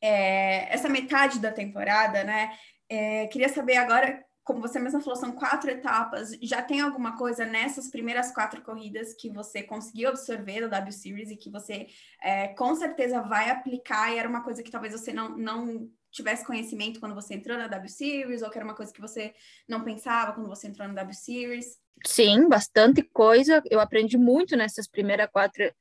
é, 0.02 0.74
essa 0.74 0.88
metade 0.88 1.40
da 1.40 1.52
temporada, 1.52 2.24
né? 2.24 2.54
É, 2.88 3.28
queria 3.28 3.50
saber 3.50 3.76
agora 3.76 4.24
como 4.44 4.60
você 4.62 4.78
mesma 4.78 5.00
falou, 5.00 5.16
são 5.16 5.32
quatro 5.32 5.72
etapas. 5.72 6.32
Já 6.42 6.62
tem 6.62 6.82
alguma 6.82 7.18
coisa 7.18 7.46
nessas 7.46 7.90
primeiras 7.90 8.32
quatro 8.32 8.62
corridas 8.62 9.14
que 9.14 9.30
você 9.30 9.64
conseguiu 9.64 10.10
absorver 10.10 10.62
da 10.62 10.80
W 10.80 10.92
Series 10.92 11.32
e 11.32 11.38
que 11.38 11.50
você 11.50 11.88
é, 12.22 12.50
com 12.50 12.76
certeza 12.76 13.22
vai 13.22 13.50
aplicar 13.50 14.12
e 14.12 14.18
era 14.18 14.28
uma 14.28 14.44
coisa 14.44 14.62
que 14.62 14.72
talvez 14.72 14.92
você 14.94 15.14
não, 15.14 15.30
não 15.38 15.90
tivesse 16.12 16.46
conhecimento 16.46 17.00
quando 17.00 17.16
você 17.16 17.36
entrou 17.36 17.58
na 17.58 17.68
W 17.68 17.90
Series 17.90 18.42
ou 18.42 18.50
que 18.50 18.58
era 18.58 18.66
uma 18.66 18.76
coisa 18.76 18.92
que 18.92 19.02
você 19.02 19.34
não 19.68 19.84
pensava 19.84 20.34
quando 20.34 20.50
você 20.50 20.68
entrou 20.68 20.88
na 20.88 20.94
W 20.94 21.16
Series? 21.16 21.80
Sim, 22.06 22.50
bastante 22.50 23.02
coisa. 23.02 23.64
Eu 23.72 23.80
aprendi 23.80 24.18
muito 24.18 24.58
nessas 24.58 24.90
primeiras 24.90 25.30
quatro, 25.32 25.74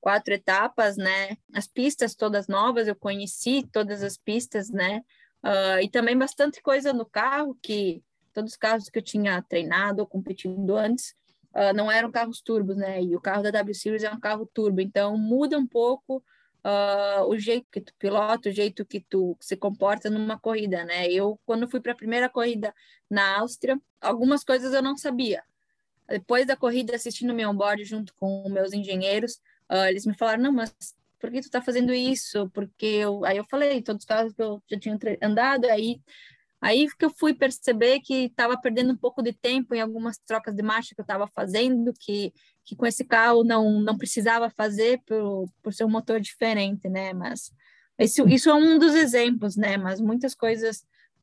quatro 0.00 0.34
etapas, 0.34 0.96
né? 0.96 1.36
As 1.54 1.68
pistas 1.68 2.16
todas 2.16 2.48
novas, 2.48 2.88
eu 2.88 2.96
conheci 2.96 3.64
todas 3.72 4.02
as 4.02 4.16
pistas, 4.16 4.70
né? 4.70 5.02
Uh, 5.44 5.80
e 5.80 5.88
também 5.88 6.18
bastante 6.18 6.60
coisa 6.60 6.92
no 6.92 7.06
carro 7.06 7.56
que 7.62 8.02
todos 8.38 8.52
os 8.52 8.56
carros 8.56 8.88
que 8.88 8.98
eu 8.98 9.02
tinha 9.02 9.42
treinado 9.42 10.00
ou 10.00 10.06
competido 10.06 10.76
antes 10.76 11.16
uh, 11.52 11.74
não 11.74 11.90
eram 11.90 12.08
carros 12.08 12.40
turbos, 12.40 12.76
né? 12.76 13.02
E 13.02 13.16
o 13.16 13.20
carro 13.20 13.42
da 13.42 13.50
W 13.50 13.74
Series 13.74 14.04
é 14.04 14.10
um 14.10 14.20
carro 14.20 14.46
turbo, 14.46 14.80
então 14.80 15.18
muda 15.18 15.58
um 15.58 15.66
pouco 15.66 16.18
uh, 16.64 17.24
o 17.26 17.36
jeito 17.36 17.66
que 17.68 17.80
tu 17.80 17.92
pilota, 17.98 18.48
o 18.48 18.52
jeito 18.52 18.84
que 18.84 19.00
tu 19.00 19.36
se 19.40 19.56
comporta 19.56 20.08
numa 20.08 20.38
corrida, 20.38 20.84
né? 20.84 21.10
Eu, 21.10 21.38
quando 21.44 21.68
fui 21.68 21.80
para 21.80 21.90
a 21.90 21.96
primeira 21.96 22.28
corrida 22.28 22.72
na 23.10 23.40
Áustria, 23.40 23.76
algumas 24.00 24.44
coisas 24.44 24.72
eu 24.72 24.82
não 24.82 24.96
sabia. 24.96 25.42
Depois 26.08 26.46
da 26.46 26.56
corrida, 26.56 26.94
assistindo 26.94 27.34
meu 27.34 27.50
onboard 27.50 27.84
junto 27.84 28.14
com 28.14 28.48
meus 28.48 28.72
engenheiros, 28.72 29.34
uh, 29.68 29.88
eles 29.88 30.06
me 30.06 30.14
falaram, 30.14 30.44
não, 30.44 30.52
mas 30.52 30.72
por 31.18 31.32
que 31.32 31.40
tu 31.40 31.50
tá 31.50 31.60
fazendo 31.60 31.92
isso? 31.92 32.48
Porque 32.50 32.86
eu... 32.86 33.24
Aí 33.24 33.36
eu 33.36 33.44
falei, 33.44 33.82
todos 33.82 34.02
os 34.02 34.06
carros 34.06 34.32
que 34.32 34.40
eu 34.40 34.62
já 34.70 34.78
tinha 34.78 34.96
andado, 35.20 35.64
aí 35.64 36.00
Aí 36.60 36.88
que 36.98 37.04
eu 37.04 37.10
fui 37.10 37.32
perceber 37.34 38.00
que 38.00 38.24
estava 38.24 38.60
perdendo 38.60 38.92
um 38.92 38.96
pouco 38.96 39.22
de 39.22 39.32
tempo 39.32 39.74
em 39.74 39.80
algumas 39.80 40.18
trocas 40.18 40.54
de 40.54 40.62
marcha 40.62 40.94
que 40.94 41.00
eu 41.00 41.04
estava 41.04 41.26
fazendo, 41.28 41.92
que, 41.98 42.32
que 42.64 42.74
com 42.74 42.84
esse 42.84 43.04
carro 43.04 43.44
não, 43.44 43.80
não 43.80 43.96
precisava 43.96 44.50
fazer 44.50 45.00
por, 45.06 45.48
por 45.62 45.72
ser 45.72 45.84
um 45.84 45.90
motor 45.90 46.20
diferente, 46.20 46.88
né? 46.88 47.12
Mas 47.12 47.52
esse, 47.96 48.22
isso 48.32 48.50
é 48.50 48.54
um 48.54 48.78
dos 48.78 48.94
exemplos, 48.94 49.56
né? 49.56 49.76
Mas 49.76 50.00
muitas 50.00 50.34
coisas 50.34 50.78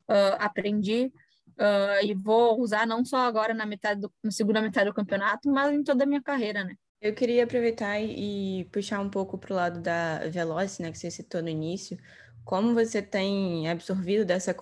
uh, 0.08 0.36
aprendi 0.38 1.12
uh, 1.58 2.04
e 2.04 2.14
vou 2.14 2.58
usar 2.60 2.86
não 2.86 3.04
só 3.04 3.18
agora 3.18 3.52
na 3.52 3.66
metade 3.66 4.00
do, 4.00 4.12
na 4.22 4.30
segunda 4.30 4.62
metade 4.62 4.88
do 4.88 4.94
campeonato, 4.94 5.50
mas 5.50 5.74
em 5.74 5.82
toda 5.82 6.04
a 6.04 6.06
minha 6.06 6.22
carreira, 6.22 6.64
né? 6.64 6.74
Eu 7.00 7.14
queria 7.14 7.44
aproveitar 7.44 8.00
e 8.00 8.66
puxar 8.72 9.00
um 9.00 9.10
pouco 9.10 9.36
para 9.36 9.52
o 9.52 9.56
lado 9.56 9.80
da 9.80 10.26
Veloci, 10.28 10.80
né, 10.82 10.90
que 10.90 10.98
você 10.98 11.10
citou 11.10 11.42
no 11.42 11.48
início. 11.48 11.98
Como 12.42 12.74
você 12.74 13.02
tem 13.02 13.68
absorvido 13.68 14.24
dessa 14.24 14.54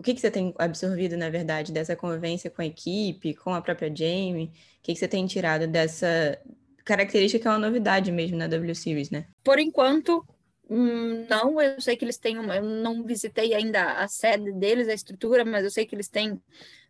o 0.00 0.02
que, 0.02 0.14
que 0.14 0.20
você 0.20 0.30
tem 0.30 0.54
absorvido, 0.56 1.14
na 1.14 1.28
verdade, 1.28 1.70
dessa 1.70 1.94
convivência 1.94 2.50
com 2.50 2.62
a 2.62 2.66
equipe, 2.66 3.34
com 3.34 3.52
a 3.54 3.60
própria 3.60 3.94
Jamie? 3.94 4.46
O 4.46 4.50
que, 4.82 4.94
que 4.94 4.98
você 4.98 5.06
tem 5.06 5.26
tirado 5.26 5.66
dessa 5.66 6.40
característica 6.86 7.42
que 7.42 7.46
é 7.46 7.50
uma 7.50 7.58
novidade 7.58 8.10
mesmo 8.10 8.38
na 8.38 8.46
W 8.46 8.74
Series, 8.74 9.10
né? 9.10 9.26
Por 9.44 9.58
enquanto, 9.58 10.26
hum, 10.70 11.26
não. 11.28 11.60
Eu 11.60 11.82
sei 11.82 11.98
que 11.98 12.04
eles 12.06 12.16
têm 12.16 12.38
uma. 12.38 12.56
Eu 12.56 12.62
não 12.62 13.04
visitei 13.04 13.52
ainda 13.52 13.92
a 13.92 14.08
sede 14.08 14.50
deles, 14.52 14.88
a 14.88 14.94
estrutura, 14.94 15.44
mas 15.44 15.64
eu 15.64 15.70
sei 15.70 15.84
que 15.84 15.94
eles 15.94 16.08
têm 16.08 16.40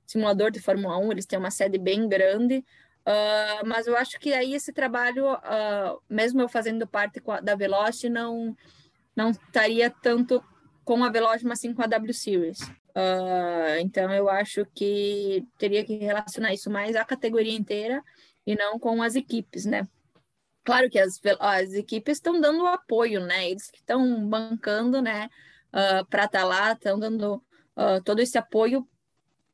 simulador 0.06 0.52
de 0.52 0.60
Fórmula 0.60 0.96
1, 0.98 1.10
eles 1.10 1.26
têm 1.26 1.36
uma 1.36 1.50
sede 1.50 1.78
bem 1.78 2.08
grande. 2.08 2.64
Uh, 3.04 3.66
mas 3.66 3.88
eu 3.88 3.96
acho 3.96 4.20
que 4.20 4.32
aí 4.32 4.54
esse 4.54 4.72
trabalho, 4.72 5.32
uh, 5.32 6.00
mesmo 6.08 6.40
eu 6.40 6.48
fazendo 6.48 6.86
parte 6.86 7.20
da 7.42 7.56
Veloci, 7.56 8.08
não, 8.08 8.56
não 9.16 9.30
estaria 9.30 9.90
tanto 9.90 10.40
com 10.84 11.02
a 11.02 11.10
Veloci, 11.10 11.44
mas 11.44 11.58
sim 11.58 11.74
com 11.74 11.82
a 11.82 11.88
W 11.88 12.14
Series. 12.14 12.60
Uh, 12.96 13.78
então, 13.80 14.12
eu 14.12 14.28
acho 14.28 14.64
que 14.74 15.46
teria 15.58 15.84
que 15.84 15.96
relacionar 15.96 16.52
isso 16.52 16.70
mais 16.70 16.96
à 16.96 17.04
categoria 17.04 17.56
inteira 17.56 18.02
e 18.46 18.54
não 18.56 18.78
com 18.78 19.02
as 19.02 19.14
equipes, 19.14 19.64
né? 19.64 19.86
Claro 20.64 20.90
que 20.90 20.98
as, 20.98 21.20
as 21.38 21.72
equipes 21.72 22.18
estão 22.18 22.40
dando 22.40 22.66
apoio, 22.66 23.20
né? 23.20 23.50
Eles 23.50 23.70
que 23.70 23.78
estão 23.78 24.26
bancando, 24.28 25.00
né? 25.00 25.28
Uh, 25.68 26.04
para 26.06 26.24
estar 26.24 26.40
tá 26.40 26.44
lá, 26.44 26.72
estão 26.72 26.98
dando 26.98 27.36
uh, 27.76 28.02
todo 28.04 28.20
esse 28.20 28.36
apoio 28.36 28.86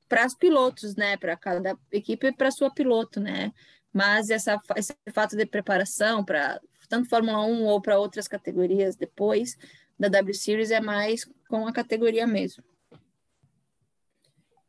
para 0.09 0.27
os 0.27 0.35
pilotos, 0.35 0.97
né? 0.97 1.17
Para 1.17 1.37
cada 1.37 1.79
equipe 1.93 2.29
e 2.29 2.33
para 2.33 2.51
sua 2.51 2.71
piloto, 2.71 3.21
né? 3.21 3.53
Mas 3.93 4.31
essa, 4.31 4.61
esse 4.77 4.95
fato 5.13 5.37
de 5.37 5.47
preparação 5.47 6.25
para 6.25 6.61
tanto 6.89 7.09
Fórmula 7.09 7.45
1 7.45 7.65
ou 7.65 7.81
para 7.81 7.99
outras 7.99 8.29
categorias 8.29 8.97
depois 8.97 9.57
da 9.99 10.09
W 10.09 10.35
Series 10.35 10.71
é 10.71 10.81
mais 10.81 11.25
com 11.49 11.67
a 11.67 11.73
categoria 11.73 12.27
mesmo. 12.27 12.63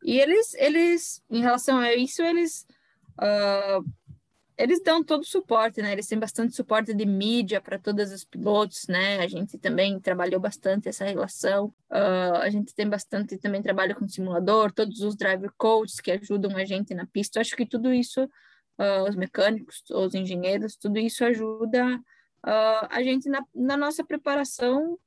E 0.04 0.20
eles, 0.20 0.54
eles 0.56 1.24
em 1.30 1.42
relação 1.42 1.80
a 1.80 1.94
isso, 1.94 2.22
eles, 2.22 2.66
uh, 3.20 3.84
eles 4.58 4.82
dão 4.82 5.04
todo 5.04 5.22
o 5.22 5.27
suporte, 5.27 5.82
né? 5.82 5.92
Eles 5.92 6.08
têm 6.08 6.18
bastante 6.18 6.56
suporte 6.56 6.94
de 6.94 7.06
mídia 7.06 7.62
para 7.62 7.77
todos 7.77 8.12
os 8.12 8.24
pilotos, 8.24 8.88
né? 8.88 9.20
A 9.20 9.27
gente 9.27 9.58
também 9.58 10.00
trabalhou 10.00 10.39
bastante 10.39 10.89
essa 10.89 11.06
relação. 11.06 11.68
Uh, 11.92 12.38
a 12.42 12.50
gente 12.50 12.74
tem 12.74 12.88
bastante 12.88 13.38
também 13.38 13.62
trabalho 13.62 13.96
com 13.96 14.08
simulador, 14.08 14.72
todos 14.72 15.01
os 15.01 15.16
driver 15.16 15.51
coaches 15.58 16.00
que 16.00 16.12
ajudam 16.12 16.56
a 16.56 16.66
gente 16.66 16.94
na 16.94 17.06
pista. 17.06 17.38
Eu 17.38 17.42
acho 17.42 17.56
que 17.56 17.66
tudo 17.66 17.94
isso, 17.94 18.24
uh, 18.24 19.08
os 19.08 19.16
mecânicos, 19.16 19.84
os 19.92 20.13
engenheiros, 20.13 20.75
tudo 20.75 21.00
isso 21.00 21.24
ajuda 21.24 22.00
a 22.89 23.04
gente 23.04 23.27
na, 23.27 23.44
na 23.54 23.75
nossa 23.75 24.06
preparação 24.06 24.98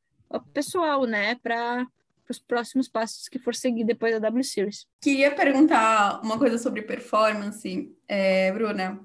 pessoal, 0.52 1.04
né? 1.04 1.36
Para 1.36 1.86
os 2.30 2.38
próximos 2.38 2.88
passos 2.88 3.28
que 3.28 3.38
for 3.38 3.54
seguir 3.54 3.84
depois 3.84 4.12
da 4.12 4.18
W 4.18 4.44
Series. 4.44 4.86
Queria 5.00 5.34
perguntar 5.34 6.20
uma 6.22 6.38
coisa 6.38 6.58
sobre 6.58 6.82
performance, 6.82 7.94
é, 8.08 8.52
Bruna, 8.52 9.00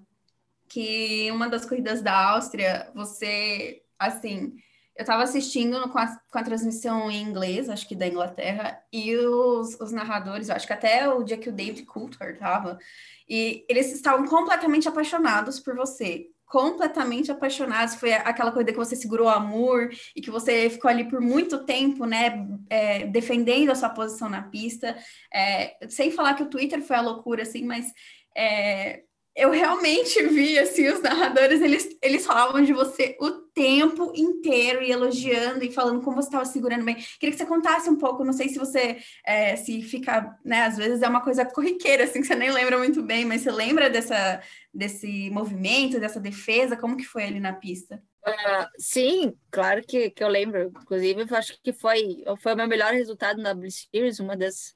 que 0.67 1.29
uma 1.31 1.47
das 1.47 1.65
corridas 1.65 2.01
da 2.01 2.31
Áustria, 2.31 2.91
você, 2.93 3.81
assim, 3.99 4.55
eu 4.95 5.01
estava 5.01 5.23
assistindo 5.23 5.89
com 5.89 5.97
a, 5.97 6.07
com 6.31 6.37
a, 6.37 6.43
transmissão 6.43 7.11
em 7.11 7.21
inglês, 7.21 7.69
acho 7.69 7.87
que 7.87 7.95
da 7.95 8.07
Inglaterra, 8.07 8.81
e 8.91 9.15
os, 9.15 9.79
os 9.79 9.91
narradores, 9.91 10.49
acho 10.49 10.65
que 10.65 10.73
até 10.73 11.07
o 11.09 11.23
dia 11.23 11.37
que 11.37 11.49
o 11.49 11.51
David 11.51 11.83
Coulthard 11.83 12.33
estava, 12.33 12.79
e 13.27 13.65
eles 13.67 13.91
estavam 13.93 14.25
completamente 14.25 14.87
apaixonados 14.87 15.59
por 15.59 15.75
você 15.75 16.29
completamente 16.45 17.31
apaixonados. 17.31 17.95
Foi 17.95 18.13
aquela 18.13 18.51
coisa 18.51 18.71
que 18.71 18.77
você 18.77 18.95
segurou 18.95 19.27
o 19.27 19.29
amor 19.29 19.89
e 20.15 20.21
que 20.21 20.31
você 20.31 20.69
ficou 20.69 20.89
ali 20.89 21.09
por 21.09 21.19
muito 21.19 21.65
tempo, 21.65 22.05
né, 22.05 22.47
é, 22.69 23.05
defendendo 23.07 23.71
a 23.71 23.75
sua 23.75 23.89
posição 23.89 24.29
na 24.29 24.43
pista. 24.43 24.95
É, 25.33 25.75
sem 25.89 26.11
falar 26.11 26.35
que 26.35 26.43
o 26.43 26.49
Twitter 26.49 26.81
foi 26.81 26.95
a 26.95 27.01
loucura, 27.01 27.43
assim, 27.43 27.63
mas 27.63 27.91
é, 28.35 29.03
eu 29.35 29.51
realmente 29.51 30.25
vi, 30.27 30.57
assim, 30.57 30.87
os 30.87 31.01
narradores, 31.01 31.61
eles, 31.61 31.97
eles 32.01 32.25
falavam 32.25 32.63
de 32.63 32.71
você 32.71 33.17
o 33.19 33.31
tempo 33.31 34.13
inteiro 34.15 34.81
e 34.81 34.91
elogiando 34.91 35.63
e 35.63 35.71
falando 35.71 36.01
como 36.01 36.15
você 36.15 36.29
estava 36.29 36.45
segurando 36.45 36.85
bem. 36.85 36.95
Queria 37.19 37.31
que 37.31 37.37
você 37.37 37.45
contasse 37.45 37.89
um 37.89 37.97
pouco, 37.97 38.23
não 38.23 38.31
sei 38.31 38.47
se 38.47 38.57
você, 38.57 38.97
é, 39.25 39.57
se 39.57 39.81
fica, 39.81 40.37
né, 40.43 40.63
às 40.63 40.77
vezes 40.77 41.01
é 41.01 41.07
uma 41.07 41.21
coisa 41.21 41.43
corriqueira, 41.43 42.05
assim, 42.05 42.21
que 42.21 42.27
você 42.27 42.35
nem 42.35 42.49
lembra 42.49 42.77
muito 42.77 43.03
bem, 43.03 43.25
mas 43.25 43.41
você 43.41 43.51
lembra 43.51 43.89
dessa, 43.89 44.41
desse 44.73 45.29
movimento, 45.29 45.99
dessa 45.99 46.19
defesa, 46.19 46.77
como 46.77 46.95
que 46.95 47.03
foi 47.03 47.25
ali 47.25 47.39
na 47.41 47.51
pista? 47.51 48.01
Uh, 48.25 48.67
sim, 48.79 49.37
claro 49.51 49.83
que, 49.85 50.09
que 50.09 50.23
eu 50.23 50.29
lembro. 50.29 50.71
Inclusive, 50.81 51.25
eu 51.29 51.37
acho 51.37 51.61
que 51.61 51.73
foi, 51.73 52.23
foi 52.41 52.53
o 52.53 52.57
meu 52.57 52.67
melhor 52.67 52.93
resultado 52.93 53.41
na 53.41 53.53
Blue 53.53 53.69
Series, 53.69 54.19
uma 54.19 54.35
das 54.35 54.73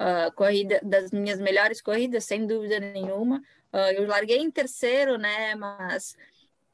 uh, 0.00 0.32
corridas, 0.34 0.80
das 0.82 1.10
minhas 1.10 1.40
melhores 1.40 1.80
corridas, 1.80 2.24
sem 2.24 2.46
dúvida 2.46 2.78
nenhuma. 2.78 3.42
Uh, 3.76 3.92
eu 3.94 4.06
larguei 4.06 4.38
em 4.38 4.50
terceiro, 4.50 5.18
né? 5.18 5.54
Mas 5.54 6.16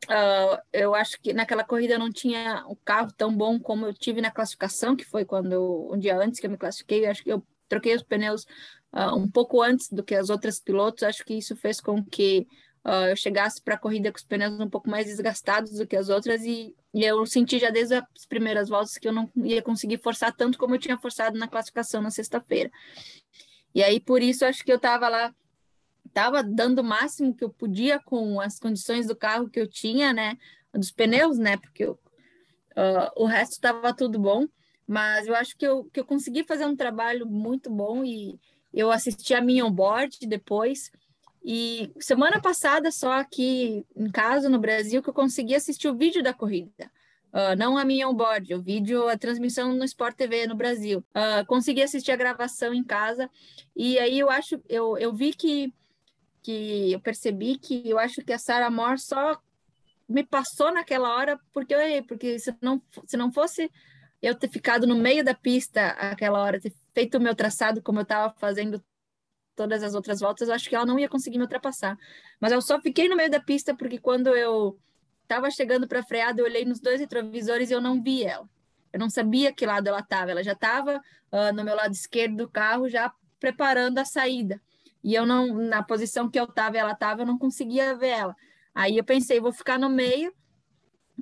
uh, 0.04 0.62
eu 0.72 0.94
acho 0.94 1.20
que 1.20 1.32
naquela 1.32 1.64
corrida 1.64 1.94
eu 1.94 1.98
não 1.98 2.12
tinha 2.12 2.64
um 2.68 2.76
carro 2.76 3.10
tão 3.16 3.36
bom 3.36 3.58
como 3.58 3.86
eu 3.86 3.92
tive 3.92 4.20
na 4.20 4.30
classificação, 4.30 4.94
que 4.94 5.04
foi 5.04 5.24
quando 5.24 5.90
um 5.92 5.98
dia 5.98 6.16
antes 6.16 6.38
que 6.38 6.46
eu 6.46 6.50
me 6.50 6.56
classifiquei. 6.56 7.04
Eu 7.04 7.10
acho 7.10 7.24
que 7.24 7.32
eu 7.32 7.44
troquei 7.68 7.96
os 7.96 8.04
pneus 8.04 8.44
uh, 8.92 9.16
um 9.16 9.28
pouco 9.28 9.60
antes 9.60 9.88
do 9.88 10.04
que 10.04 10.14
as 10.14 10.30
outras 10.30 10.60
pilotos. 10.60 11.02
Acho 11.02 11.24
que 11.24 11.34
isso 11.34 11.56
fez 11.56 11.80
com 11.80 12.04
que 12.04 12.46
eu 12.84 13.14
chegasse 13.14 13.62
para 13.62 13.76
a 13.76 13.78
corrida 13.78 14.10
com 14.10 14.18
os 14.18 14.24
pneus 14.24 14.58
um 14.58 14.68
pouco 14.68 14.90
mais 14.90 15.06
desgastados 15.06 15.74
do 15.74 15.86
que 15.86 15.94
as 15.94 16.08
outras 16.08 16.42
e, 16.42 16.74
e 16.92 17.04
eu 17.04 17.24
senti 17.24 17.56
já 17.60 17.70
desde 17.70 17.94
as 17.94 18.26
primeiras 18.28 18.68
voltas 18.68 18.98
que 18.98 19.06
eu 19.06 19.12
não 19.12 19.30
ia 19.36 19.62
conseguir 19.62 19.98
forçar 19.98 20.34
tanto 20.34 20.58
como 20.58 20.74
eu 20.74 20.80
tinha 20.80 20.98
forçado 20.98 21.38
na 21.38 21.46
classificação 21.46 22.02
na 22.02 22.10
sexta-feira. 22.10 22.72
E 23.72 23.84
aí, 23.84 24.00
por 24.00 24.20
isso, 24.20 24.44
acho 24.44 24.64
que 24.64 24.72
eu 24.72 24.76
estava 24.76 25.08
lá 25.08 25.32
estava 26.12 26.42
dando 26.42 26.80
o 26.80 26.84
máximo 26.84 27.34
que 27.34 27.42
eu 27.42 27.50
podia 27.50 27.98
com 27.98 28.38
as 28.38 28.58
condições 28.58 29.06
do 29.06 29.16
carro 29.16 29.48
que 29.48 29.58
eu 29.58 29.66
tinha, 29.66 30.12
né? 30.12 30.36
Dos 30.72 30.92
pneus, 30.92 31.38
né? 31.38 31.56
Porque 31.56 31.84
eu, 31.84 31.92
uh, 31.92 33.10
o 33.16 33.24
resto 33.24 33.52
estava 33.52 33.94
tudo 33.94 34.18
bom, 34.18 34.46
mas 34.86 35.26
eu 35.26 35.34
acho 35.34 35.56
que 35.56 35.66
eu, 35.66 35.84
que 35.84 35.98
eu 36.00 36.04
consegui 36.04 36.44
fazer 36.44 36.66
um 36.66 36.76
trabalho 36.76 37.26
muito 37.26 37.70
bom 37.70 38.04
e 38.04 38.38
eu 38.72 38.90
assisti 38.90 39.34
a 39.34 39.40
minha 39.40 39.64
onboard 39.64 40.18
depois. 40.26 40.90
E 41.44 41.90
semana 41.98 42.40
passada, 42.40 42.92
só 42.92 43.12
aqui 43.12 43.84
em 43.96 44.10
casa, 44.10 44.48
no 44.48 44.60
Brasil, 44.60 45.02
que 45.02 45.08
eu 45.08 45.14
consegui 45.14 45.54
assistir 45.54 45.88
o 45.88 45.96
vídeo 45.96 46.22
da 46.22 46.32
corrida. 46.32 46.90
Uh, 47.32 47.56
não 47.56 47.78
a 47.78 47.84
minha 47.84 48.06
onboard, 48.06 48.54
o 48.54 48.60
vídeo, 48.60 49.08
a 49.08 49.16
transmissão 49.16 49.72
no 49.72 49.84
Sport 49.84 50.14
TV 50.14 50.46
no 50.46 50.54
Brasil. 50.54 51.02
Uh, 51.16 51.44
consegui 51.46 51.82
assistir 51.82 52.12
a 52.12 52.16
gravação 52.16 52.74
em 52.74 52.84
casa 52.84 53.30
e 53.74 53.98
aí 53.98 54.18
eu 54.18 54.28
acho, 54.28 54.60
eu, 54.68 54.98
eu 54.98 55.14
vi 55.14 55.32
que, 55.32 55.72
que 56.42 56.92
eu 56.92 57.00
percebi 57.00 57.58
que 57.58 57.88
eu 57.88 57.98
acho 57.98 58.22
que 58.22 58.32
a 58.32 58.38
Sarah 58.38 58.70
Moore 58.70 58.98
só 58.98 59.40
me 60.08 60.24
passou 60.24 60.72
naquela 60.72 61.14
hora 61.14 61.38
porque 61.52 61.74
eu 61.74 61.80
errei, 61.80 62.02
porque 62.02 62.38
se 62.38 62.54
não, 62.60 62.82
se 63.06 63.16
não 63.16 63.32
fosse 63.32 63.70
eu 64.20 64.34
ter 64.34 64.48
ficado 64.48 64.86
no 64.86 64.96
meio 64.96 65.24
da 65.24 65.34
pista 65.34 65.88
aquela 65.90 66.40
hora, 66.40 66.60
ter 66.60 66.72
feito 66.94 67.16
o 67.16 67.20
meu 67.20 67.34
traçado 67.34 67.82
como 67.82 68.00
eu 68.00 68.04
estava 68.04 68.34
fazendo 68.38 68.82
todas 69.54 69.82
as 69.82 69.94
outras 69.94 70.20
voltas, 70.20 70.48
eu 70.48 70.54
acho 70.54 70.68
que 70.68 70.74
ela 70.74 70.86
não 70.86 70.98
ia 70.98 71.08
conseguir 71.08 71.38
me 71.38 71.44
ultrapassar. 71.44 71.96
Mas 72.40 72.52
eu 72.52 72.60
só 72.60 72.80
fiquei 72.80 73.08
no 73.08 73.16
meio 73.16 73.30
da 73.30 73.40
pista 73.40 73.74
porque 73.74 73.98
quando 73.98 74.34
eu 74.34 74.78
estava 75.22 75.50
chegando 75.50 75.86
para 75.86 76.02
freada, 76.02 76.40
eu 76.40 76.44
olhei 76.44 76.64
nos 76.64 76.80
dois 76.80 77.00
retrovisores 77.00 77.70
e 77.70 77.72
eu 77.72 77.80
não 77.80 78.02
vi 78.02 78.24
ela. 78.24 78.48
Eu 78.92 78.98
não 79.00 79.08
sabia 79.08 79.52
que 79.52 79.64
lado 79.64 79.88
ela 79.88 80.00
estava. 80.00 80.30
Ela 80.30 80.42
já 80.42 80.52
estava 80.52 80.98
uh, 81.32 81.54
no 81.54 81.64
meu 81.64 81.74
lado 81.74 81.92
esquerdo 81.92 82.36
do 82.36 82.48
carro, 82.48 82.88
já 82.88 83.12
preparando 83.40 83.98
a 83.98 84.04
saída. 84.04 84.60
E 85.02 85.14
eu 85.14 85.26
não, 85.26 85.54
na 85.54 85.82
posição 85.82 86.30
que 86.30 86.38
eu 86.38 86.44
estava 86.44 86.76
ela 86.78 86.92
estava, 86.92 87.22
eu 87.22 87.26
não 87.26 87.38
conseguia 87.38 87.94
ver 87.96 88.08
ela. 88.08 88.36
Aí 88.74 88.96
eu 88.96 89.04
pensei, 89.04 89.40
vou 89.40 89.52
ficar 89.52 89.78
no 89.78 89.88
meio, 89.88 90.32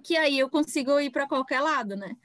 que 0.04 0.16
aí 0.16 0.38
eu 0.38 0.49
consigo 0.49 0.99
ir 1.00 1.10
para 1.10 1.26
qualquer 1.26 1.60
lado, 1.60 1.96
né? 1.96 2.16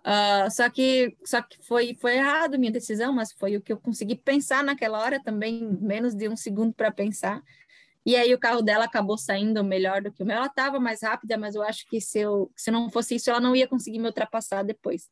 Uh, 0.00 0.50
só 0.50 0.70
que, 0.70 1.16
só 1.24 1.42
que 1.42 1.58
foi, 1.62 1.96
foi 2.00 2.16
errado 2.16 2.58
minha 2.58 2.72
decisão, 2.72 3.12
mas 3.12 3.32
foi 3.32 3.56
o 3.56 3.60
que 3.60 3.72
eu 3.72 3.78
consegui 3.78 4.14
pensar 4.16 4.62
naquela 4.62 4.98
hora 4.98 5.22
também, 5.22 5.76
menos 5.80 6.14
de 6.14 6.28
um 6.28 6.36
segundo 6.36 6.72
para 6.72 6.90
pensar. 6.90 7.42
E 8.06 8.16
aí 8.16 8.32
o 8.32 8.38
carro 8.38 8.62
dela 8.62 8.84
acabou 8.84 9.18
saindo 9.18 9.62
melhor 9.62 10.00
do 10.00 10.10
que 10.10 10.22
o 10.22 10.26
meu. 10.26 10.36
Ela 10.36 10.46
estava 10.46 10.80
mais 10.80 11.02
rápida, 11.02 11.36
mas 11.36 11.54
eu 11.54 11.62
acho 11.62 11.86
que 11.88 12.00
se, 12.00 12.20
eu, 12.20 12.50
se 12.56 12.70
não 12.70 12.90
fosse 12.90 13.16
isso, 13.16 13.28
ela 13.28 13.40
não 13.40 13.54
ia 13.54 13.68
conseguir 13.68 13.98
me 13.98 14.06
ultrapassar 14.06 14.62
depois. 14.62 15.10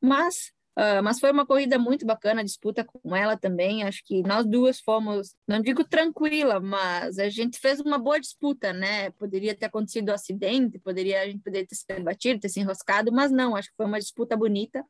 Mas, 0.00 0.52
uh, 0.78 1.02
mas 1.02 1.18
foi 1.18 1.30
uma 1.32 1.44
corrida 1.44 1.78
muito 1.78 2.06
bacana, 2.06 2.44
disputa 2.44 2.84
com 2.84 3.14
ela 3.14 3.36
também. 3.36 3.82
Acho 3.82 4.02
que 4.04 4.22
nós 4.22 4.46
duas 4.46 4.80
fomos, 4.80 5.34
não 5.46 5.60
digo 5.60 5.82
tranquila, 5.84 6.60
mas 6.60 7.18
a 7.18 7.28
gente 7.28 7.58
fez 7.58 7.80
uma 7.80 7.98
boa 7.98 8.20
disputa, 8.20 8.72
né? 8.72 9.10
Poderia 9.10 9.54
ter 9.54 9.66
acontecido 9.66 10.10
um 10.10 10.14
acidente, 10.14 10.78
poderia, 10.78 11.22
a 11.22 11.26
gente 11.26 11.42
poderia 11.42 11.66
ter 11.66 11.74
se 11.74 11.84
batido, 12.00 12.40
ter 12.40 12.48
se 12.48 12.60
enroscado, 12.60 13.12
mas 13.12 13.30
não, 13.30 13.56
acho 13.56 13.68
que 13.68 13.76
foi 13.76 13.86
uma 13.86 13.98
disputa 13.98 14.36
bonita. 14.36 14.84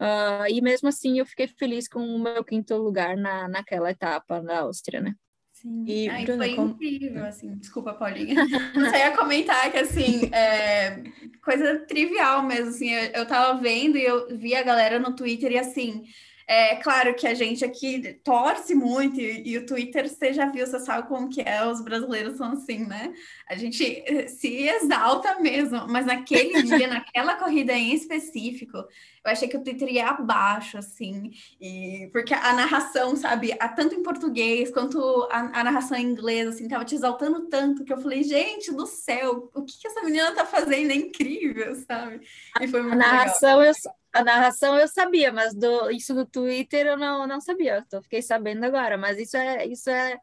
Uh, 0.00 0.48
e 0.48 0.62
mesmo 0.62 0.88
assim 0.88 1.18
eu 1.18 1.26
fiquei 1.26 1.46
feliz 1.46 1.86
com 1.86 2.00
o 2.00 2.18
meu 2.18 2.42
quinto 2.42 2.74
lugar 2.76 3.18
na, 3.18 3.46
naquela 3.48 3.90
etapa 3.90 4.40
na 4.40 4.60
Áustria, 4.60 5.00
né? 5.00 5.14
Sim. 5.60 5.84
E, 5.86 6.08
Ai, 6.08 6.24
Bruna, 6.24 6.46
foi 6.46 6.54
como... 6.54 6.70
incrível, 6.70 7.24
assim, 7.26 7.54
desculpa, 7.56 7.92
Paulinha. 7.92 8.34
Você 8.72 8.96
ia 8.96 9.14
comentar 9.14 9.70
que, 9.70 9.76
assim, 9.76 10.30
é 10.32 11.02
coisa 11.42 11.80
trivial 11.86 12.42
mesmo, 12.42 12.70
assim, 12.70 12.90
eu, 12.90 13.02
eu 13.12 13.26
tava 13.26 13.60
vendo 13.60 13.96
e 13.98 14.04
eu 14.04 14.36
vi 14.36 14.54
a 14.54 14.62
galera 14.62 14.98
no 14.98 15.14
Twitter 15.14 15.52
e, 15.52 15.58
assim, 15.58 16.04
é 16.50 16.74
claro 16.74 17.14
que 17.14 17.28
a 17.28 17.32
gente 17.32 17.64
aqui 17.64 18.20
torce 18.24 18.74
muito, 18.74 19.20
e, 19.20 19.50
e, 19.50 19.56
o 19.56 19.64
Twitter, 19.64 20.08
você 20.08 20.32
já 20.32 20.46
viu, 20.46 20.66
você 20.66 20.80
sabe 20.80 21.06
como 21.06 21.28
que 21.28 21.40
é, 21.42 21.64
os 21.64 21.80
brasileiros 21.80 22.38
são 22.38 22.50
assim, 22.50 22.84
né? 22.84 23.14
A 23.48 23.54
gente 23.54 24.02
eh, 24.04 24.26
se 24.26 24.66
exalta 24.66 25.38
mesmo, 25.38 25.86
mas 25.86 26.06
naquele 26.06 26.60
dia, 26.66 26.88
naquela 26.88 27.36
corrida 27.36 27.72
em 27.72 27.94
específico, 27.94 28.78
eu 28.78 29.30
achei 29.30 29.46
que 29.46 29.56
o 29.56 29.62
Twitter 29.62 29.92
ia 29.92 30.08
abaixo, 30.08 30.76
assim, 30.76 31.30
e 31.60 32.08
porque 32.10 32.34
a 32.34 32.52
narração, 32.52 33.14
sabe, 33.14 33.54
a, 33.60 33.68
tanto 33.68 33.94
em 33.94 34.02
português 34.02 34.72
quanto 34.72 35.28
a, 35.30 35.60
a, 35.60 35.62
narração 35.62 35.96
em 35.96 36.04
inglês, 36.04 36.48
assim, 36.48 36.66
tava 36.66 36.84
te 36.84 36.96
exaltando 36.96 37.46
tanto 37.46 37.84
que 37.84 37.92
eu 37.92 38.00
falei, 38.00 38.24
gente 38.24 38.72
do 38.72 38.88
céu, 38.88 39.48
o 39.54 39.62
que, 39.62 39.78
que 39.78 39.86
essa 39.86 40.02
menina 40.02 40.32
tá 40.32 40.44
fazendo? 40.44 40.90
É 40.90 40.96
incrível, 40.96 41.76
sabe? 41.76 42.22
E 42.60 42.66
foi 42.66 42.82
muito 42.82 42.94
a 42.94 42.96
narração, 42.96 43.58
legal. 43.60 43.72
eu 43.72 43.99
a 44.12 44.24
narração 44.24 44.76
eu 44.76 44.88
sabia, 44.88 45.32
mas 45.32 45.54
do, 45.54 45.90
isso 45.90 46.14
do 46.14 46.26
Twitter 46.26 46.86
eu 46.86 46.96
não, 46.96 47.26
não 47.26 47.40
sabia. 47.40 47.84
Eu 47.92 48.02
fiquei 48.02 48.22
sabendo 48.22 48.64
agora, 48.64 48.98
mas 48.98 49.18
isso 49.18 49.36
é 49.36 49.66
isso 49.66 49.88
é, 49.88 50.18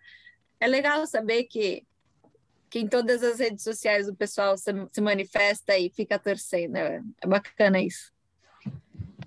é 0.59 0.67
legal 0.67 1.05
saber 1.07 1.45
que, 1.45 1.83
que 2.69 2.79
em 2.79 2.87
todas 2.87 3.23
as 3.23 3.39
redes 3.39 3.63
sociais 3.63 4.07
o 4.07 4.15
pessoal 4.15 4.57
se, 4.57 4.71
se 4.91 5.01
manifesta 5.01 5.77
e 5.77 5.89
fica 5.89 6.19
torcendo. 6.19 6.75
É, 6.75 7.01
é 7.21 7.27
bacana 7.27 7.81
isso. 7.81 8.11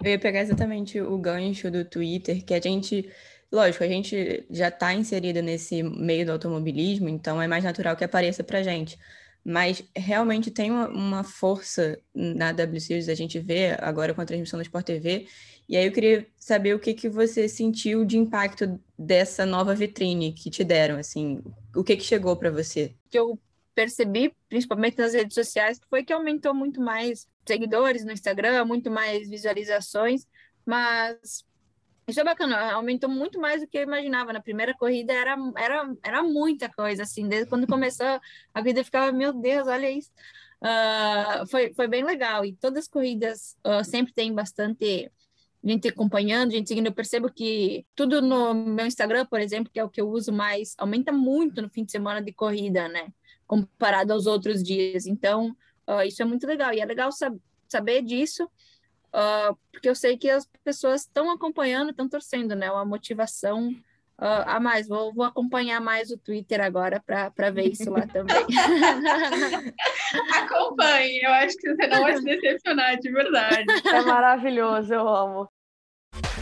Eu 0.02 0.12
ia 0.12 0.18
pegar 0.18 0.40
exatamente 0.40 1.00
o 1.00 1.16
gancho 1.18 1.70
do 1.70 1.84
Twitter, 1.84 2.44
que 2.44 2.54
a 2.54 2.60
gente, 2.60 3.10
lógico, 3.52 3.84
a 3.84 3.88
gente 3.88 4.46
já 4.50 4.68
está 4.68 4.94
inserida 4.94 5.42
nesse 5.42 5.82
meio 5.82 6.24
do 6.24 6.32
automobilismo, 6.32 7.08
então 7.08 7.40
é 7.40 7.46
mais 7.46 7.64
natural 7.64 7.96
que 7.96 8.04
apareça 8.04 8.42
para 8.42 8.62
gente 8.62 8.98
mas 9.44 9.82
realmente 9.96 10.50
tem 10.50 10.70
uma, 10.70 10.88
uma, 10.88 11.24
força 11.24 11.98
na 12.14 12.52
W 12.52 12.80
Series, 12.80 13.08
a 13.08 13.14
gente 13.14 13.38
vê 13.38 13.76
agora 13.80 14.12
com 14.12 14.20
a 14.20 14.26
transmissão 14.26 14.58
da 14.58 14.62
Sport 14.62 14.84
TV, 14.84 15.26
e 15.68 15.76
aí 15.76 15.86
eu 15.86 15.92
queria 15.92 16.26
saber 16.36 16.74
o 16.74 16.78
que, 16.78 16.92
que 16.94 17.08
você 17.08 17.48
sentiu 17.48 18.04
de 18.04 18.18
impacto 18.18 18.78
dessa 18.98 19.46
nova 19.46 19.74
vitrine 19.74 20.32
que 20.32 20.50
te 20.50 20.64
deram, 20.64 20.96
assim, 20.98 21.40
o 21.74 21.82
que, 21.82 21.96
que 21.96 22.04
chegou 22.04 22.36
para 22.36 22.50
você? 22.50 22.94
Que 23.08 23.18
eu 23.18 23.38
percebi, 23.74 24.34
principalmente 24.48 24.98
nas 24.98 25.14
redes 25.14 25.34
sociais, 25.34 25.80
foi 25.88 26.04
que 26.04 26.12
aumentou 26.12 26.52
muito 26.52 26.80
mais 26.80 27.26
seguidores 27.46 28.04
no 28.04 28.12
Instagram, 28.12 28.64
muito 28.64 28.90
mais 28.90 29.28
visualizações, 29.28 30.26
mas 30.66 31.44
isso 32.10 32.20
é 32.20 32.24
bacana, 32.24 32.72
aumentou 32.72 33.08
muito 33.08 33.40
mais 33.40 33.62
do 33.62 33.66
que 33.66 33.78
eu 33.78 33.82
imaginava. 33.82 34.32
Na 34.32 34.40
primeira 34.40 34.74
corrida 34.74 35.12
era, 35.12 35.36
era, 35.56 35.94
era 36.02 36.22
muita 36.22 36.68
coisa, 36.68 37.02
assim, 37.02 37.28
desde 37.28 37.48
quando 37.48 37.66
começou 37.66 38.20
a 38.52 38.60
vida 38.60 38.84
ficava, 38.84 39.12
meu 39.12 39.32
Deus, 39.32 39.66
olha 39.66 39.90
isso. 39.90 40.10
Uh, 40.62 41.46
foi, 41.46 41.72
foi 41.72 41.88
bem 41.88 42.04
legal, 42.04 42.44
e 42.44 42.52
todas 42.54 42.80
as 42.80 42.88
corridas 42.88 43.56
uh, 43.66 43.82
sempre 43.82 44.12
tem 44.12 44.32
bastante 44.34 45.10
gente 45.64 45.88
acompanhando, 45.88 46.52
gente 46.52 46.68
seguindo. 46.68 46.86
Eu 46.86 46.92
percebo 46.92 47.32
que 47.32 47.86
tudo 47.94 48.20
no 48.20 48.52
meu 48.54 48.86
Instagram, 48.86 49.26
por 49.26 49.40
exemplo, 49.40 49.70
que 49.72 49.80
é 49.80 49.84
o 49.84 49.88
que 49.88 50.00
eu 50.00 50.08
uso 50.08 50.32
mais, 50.32 50.74
aumenta 50.78 51.12
muito 51.12 51.62
no 51.62 51.70
fim 51.70 51.84
de 51.84 51.92
semana 51.92 52.20
de 52.20 52.32
corrida, 52.32 52.88
né? 52.88 53.08
Comparado 53.46 54.12
aos 54.12 54.26
outros 54.26 54.62
dias. 54.62 55.06
Então, 55.06 55.56
uh, 55.88 56.02
isso 56.06 56.20
é 56.22 56.24
muito 56.24 56.46
legal, 56.46 56.72
e 56.74 56.80
é 56.80 56.84
legal 56.84 57.10
sab 57.12 57.38
saber 57.68 58.02
disso 58.02 58.50
uh, 59.14 59.56
porque 59.72 59.88
eu 59.88 59.94
sei 59.94 60.16
que 60.16 60.30
as 60.30 60.46
pessoas 60.64 61.02
estão 61.02 61.30
acompanhando, 61.30 61.90
estão 61.90 62.08
torcendo, 62.08 62.54
né? 62.54 62.70
Uma 62.70 62.84
motivação 62.84 63.68
uh, 64.18 64.44
a 64.46 64.60
mais. 64.60 64.88
Vou, 64.88 65.12
vou 65.12 65.24
acompanhar 65.24 65.80
mais 65.80 66.10
o 66.10 66.18
Twitter 66.18 66.60
agora 66.60 67.00
para 67.00 67.50
ver 67.50 67.72
isso 67.72 67.90
lá 67.90 68.06
também. 68.06 68.36
Acompanhe, 70.42 71.20
eu 71.22 71.32
acho 71.32 71.56
que 71.56 71.74
você 71.74 71.86
não 71.86 72.02
vai 72.02 72.16
se 72.16 72.24
decepcionar, 72.24 72.98
de 72.98 73.10
verdade. 73.10 73.64
É 73.86 74.02
maravilhoso, 74.02 74.92
eu 74.92 75.08
amo. 75.08 75.48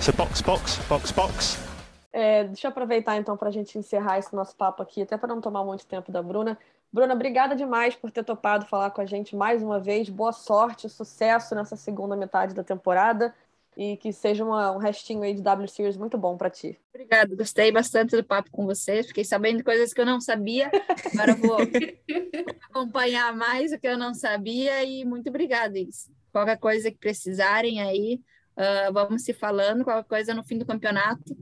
So 0.00 0.12
box, 0.12 0.40
box, 0.42 0.76
box, 0.88 1.12
box. 1.12 1.68
É, 2.12 2.44
deixa 2.44 2.66
eu 2.66 2.70
aproveitar 2.70 3.16
então 3.16 3.36
para 3.36 3.48
a 3.48 3.52
gente 3.52 3.78
encerrar 3.78 4.18
esse 4.18 4.34
nosso 4.34 4.56
papo 4.56 4.82
aqui, 4.82 5.02
até 5.02 5.16
para 5.16 5.34
não 5.34 5.40
tomar 5.40 5.64
muito 5.64 5.86
tempo 5.86 6.10
da 6.10 6.22
Bruna. 6.22 6.58
Bruna, 6.90 7.14
obrigada 7.14 7.54
demais 7.54 7.94
por 7.94 8.10
ter 8.10 8.24
topado 8.24 8.66
falar 8.66 8.90
com 8.90 9.00
a 9.00 9.06
gente 9.06 9.36
mais 9.36 9.62
uma 9.62 9.78
vez. 9.78 10.08
Boa 10.08 10.32
sorte, 10.32 10.88
sucesso 10.88 11.54
nessa 11.54 11.76
segunda 11.76 12.16
metade 12.16 12.54
da 12.54 12.64
temporada 12.64 13.34
e 13.76 13.96
que 13.98 14.12
seja 14.12 14.44
uma, 14.44 14.72
um 14.72 14.78
restinho 14.78 15.22
aí 15.22 15.34
de 15.34 15.42
W 15.42 15.68
Series 15.68 15.96
muito 15.96 16.16
bom 16.16 16.36
para 16.36 16.48
ti. 16.48 16.80
Obrigada, 16.92 17.36
gostei 17.36 17.70
bastante 17.70 18.16
do 18.16 18.24
papo 18.24 18.50
com 18.50 18.64
vocês. 18.64 19.06
Fiquei 19.06 19.24
sabendo 19.24 19.62
coisas 19.62 19.92
que 19.92 20.00
eu 20.00 20.06
não 20.06 20.20
sabia. 20.20 20.70
Agora 21.12 21.34
vou 21.36 21.58
acompanhar 22.70 23.36
mais 23.36 23.70
o 23.70 23.78
que 23.78 23.86
eu 23.86 23.98
não 23.98 24.14
sabia 24.14 24.82
e 24.82 25.04
muito 25.04 25.28
obrigada, 25.28 25.78
Is. 25.78 26.10
Qualquer 26.32 26.58
coisa 26.58 26.90
que 26.90 26.98
precisarem 26.98 27.82
aí, 27.82 28.20
uh, 28.56 28.92
vamos 28.92 29.22
se 29.22 29.34
falando. 29.34 29.84
Qualquer 29.84 30.08
coisa 30.08 30.34
no 30.34 30.42
fim 30.42 30.56
do 30.56 30.66
campeonato 30.66 31.36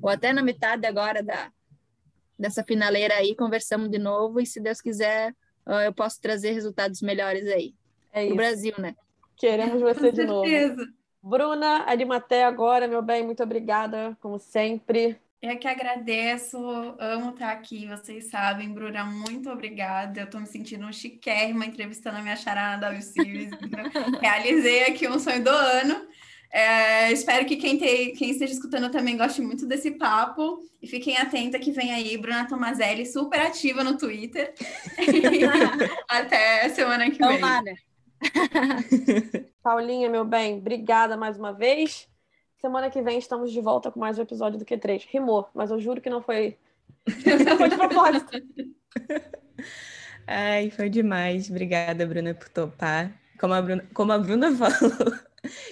ou 0.00 0.08
até 0.08 0.32
na 0.32 0.42
metade 0.42 0.86
agora 0.86 1.22
da 1.22 1.50
dessa 2.42 2.64
finaleira 2.64 3.14
aí, 3.14 3.36
conversamos 3.36 3.88
de 3.88 3.98
novo 3.98 4.40
e 4.40 4.44
se 4.44 4.60
Deus 4.60 4.80
quiser, 4.80 5.32
eu 5.84 5.92
posso 5.94 6.20
trazer 6.20 6.50
resultados 6.50 7.00
melhores 7.00 7.46
aí. 7.46 7.72
É 8.12 8.26
isso. 8.26 8.34
Brasil, 8.34 8.74
né? 8.78 8.96
Queremos 9.36 9.80
você 9.80 10.10
de 10.10 10.24
novo. 10.24 10.44
Bruna, 11.22 11.84
Arimaté 11.86 12.42
agora, 12.42 12.88
meu 12.88 13.00
bem, 13.00 13.24
muito 13.24 13.44
obrigada, 13.44 14.18
como 14.20 14.40
sempre. 14.40 15.16
Eu 15.40 15.56
que 15.56 15.68
agradeço, 15.68 16.58
amo 16.98 17.30
estar 17.30 17.50
aqui, 17.52 17.86
vocês 17.86 18.28
sabem, 18.28 18.72
Bruna, 18.72 19.04
muito 19.04 19.48
obrigada. 19.48 20.20
Eu 20.20 20.24
estou 20.24 20.40
me 20.40 20.46
sentindo 20.46 20.84
um 20.84 20.92
chiquérrima 20.92 21.64
entrevistando 21.64 22.18
a 22.18 22.22
minha 22.22 22.36
charada 22.36 22.90
da 22.90 23.00
Series. 23.00 23.50
Realizei 24.20 24.84
aqui 24.84 25.08
um 25.08 25.18
sonho 25.18 25.42
do 25.42 25.50
ano. 25.50 26.06
É, 26.52 27.10
espero 27.10 27.46
que 27.46 27.56
quem, 27.56 27.78
te, 27.78 28.12
quem 28.12 28.30
esteja 28.30 28.52
escutando 28.52 28.90
também 28.90 29.16
goste 29.16 29.40
muito 29.40 29.66
desse 29.66 29.92
papo. 29.92 30.60
E 30.82 30.86
fiquem 30.86 31.16
atentos 31.16 31.58
que 31.60 31.72
vem 31.72 31.92
aí 31.92 32.16
Bruna 32.18 32.46
Tomazelli, 32.46 33.06
super 33.06 33.40
ativa 33.40 33.82
no 33.82 33.96
Twitter. 33.96 34.52
Até 36.06 36.68
semana 36.68 37.10
que 37.10 37.18
vem. 37.18 37.36
Tomara. 37.36 37.74
Paulinha, 39.62 40.10
meu 40.10 40.24
bem, 40.24 40.58
obrigada 40.58 41.16
mais 41.16 41.38
uma 41.38 41.52
vez. 41.52 42.06
Semana 42.60 42.90
que 42.90 43.00
vem 43.00 43.18
estamos 43.18 43.50
de 43.50 43.60
volta 43.60 43.90
com 43.90 43.98
mais 43.98 44.18
um 44.18 44.22
episódio 44.22 44.58
do 44.58 44.64
Q3. 44.64 45.06
Rimou, 45.08 45.48
mas 45.54 45.70
eu 45.70 45.80
juro 45.80 46.00
que 46.00 46.10
não 46.10 46.20
foi, 46.20 46.56
não 47.48 47.56
foi 47.56 47.68
de 47.68 47.76
propósito. 47.76 48.30
Ai, 50.26 50.70
foi 50.70 50.88
demais. 50.88 51.50
Obrigada, 51.50 52.06
Bruna, 52.06 52.34
por 52.34 52.48
topar 52.50 53.12
como 53.42 53.54
a 53.54 53.62
Bruna, 53.62 53.84
como 53.92 54.12
a 54.12 54.18
Bruna 54.18 54.52
falou, 54.54 55.18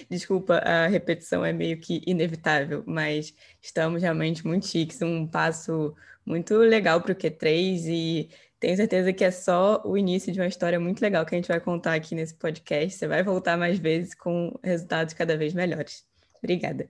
desculpa, 0.09 0.57
a 0.57 0.87
repetição 0.87 1.43
é 1.45 1.53
meio 1.53 1.79
que 1.79 2.01
inevitável, 2.05 2.83
mas 2.85 3.33
estamos 3.61 4.01
realmente 4.01 4.45
muito 4.45 4.67
chiques, 4.67 5.01
um 5.01 5.27
passo 5.27 5.95
muito 6.25 6.55
legal 6.57 7.01
para 7.01 7.13
o 7.13 7.15
Q3 7.15 7.85
e 7.87 8.29
tenho 8.59 8.77
certeza 8.77 9.11
que 9.11 9.23
é 9.23 9.31
só 9.31 9.81
o 9.83 9.97
início 9.97 10.31
de 10.31 10.39
uma 10.39 10.47
história 10.47 10.79
muito 10.79 11.01
legal 11.01 11.25
que 11.25 11.33
a 11.33 11.37
gente 11.37 11.47
vai 11.47 11.59
contar 11.59 11.95
aqui 11.95 12.13
nesse 12.13 12.35
podcast. 12.35 12.95
Você 12.95 13.07
vai 13.07 13.23
voltar 13.23 13.57
mais 13.57 13.79
vezes 13.79 14.13
com 14.13 14.53
resultados 14.63 15.15
cada 15.15 15.35
vez 15.35 15.53
melhores. 15.53 16.05
Obrigada. 16.37 16.87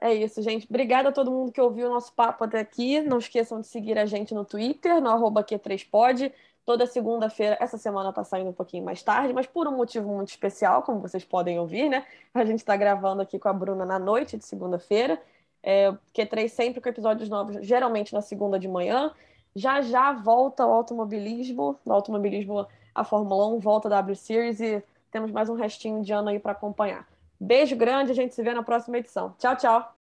É 0.00 0.14
isso, 0.14 0.40
gente. 0.40 0.66
Obrigada 0.68 1.10
a 1.10 1.12
todo 1.12 1.30
mundo 1.30 1.52
que 1.52 1.60
ouviu 1.60 1.88
o 1.88 1.90
nosso 1.90 2.14
papo 2.14 2.44
até 2.44 2.60
aqui. 2.60 3.00
Não 3.00 3.18
esqueçam 3.18 3.60
de 3.60 3.66
seguir 3.66 3.98
a 3.98 4.06
gente 4.06 4.34
no 4.34 4.44
Twitter, 4.44 5.00
no 5.00 5.10
arroba 5.10 5.44
Q3pod. 5.44 6.32
Toda 6.66 6.84
segunda-feira, 6.84 7.56
essa 7.60 7.78
semana 7.78 8.10
está 8.10 8.24
saindo 8.24 8.50
um 8.50 8.52
pouquinho 8.52 8.84
mais 8.84 9.00
tarde, 9.00 9.32
mas 9.32 9.46
por 9.46 9.68
um 9.68 9.76
motivo 9.76 10.12
muito 10.12 10.30
especial, 10.30 10.82
como 10.82 10.98
vocês 10.98 11.24
podem 11.24 11.60
ouvir, 11.60 11.88
né? 11.88 12.04
A 12.34 12.44
gente 12.44 12.58
está 12.58 12.76
gravando 12.76 13.22
aqui 13.22 13.38
com 13.38 13.48
a 13.48 13.52
Bruna 13.52 13.86
na 13.86 14.00
noite 14.00 14.36
de 14.36 14.44
segunda-feira. 14.44 15.22
É, 15.62 15.92
Q3 16.12 16.48
sempre 16.48 16.80
com 16.80 16.88
episódios 16.88 17.28
novos, 17.28 17.64
geralmente 17.64 18.12
na 18.12 18.20
segunda 18.20 18.58
de 18.58 18.66
manhã. 18.66 19.12
Já 19.54 19.80
já 19.80 20.12
volta 20.12 20.66
o 20.66 20.72
automobilismo, 20.72 21.78
no 21.86 21.94
automobilismo 21.94 22.66
a 22.92 23.04
Fórmula 23.04 23.46
1, 23.46 23.60
volta 23.60 23.86
a 23.86 23.92
W 23.92 24.16
Series 24.16 24.58
e 24.58 24.82
temos 25.12 25.30
mais 25.30 25.48
um 25.48 25.54
restinho 25.54 26.02
de 26.02 26.12
ano 26.12 26.30
aí 26.30 26.40
para 26.40 26.50
acompanhar. 26.50 27.06
Beijo 27.38 27.76
grande, 27.76 28.10
a 28.10 28.14
gente 28.14 28.34
se 28.34 28.42
vê 28.42 28.52
na 28.52 28.64
próxima 28.64 28.98
edição. 28.98 29.34
Tchau, 29.38 29.56
tchau. 29.56 29.95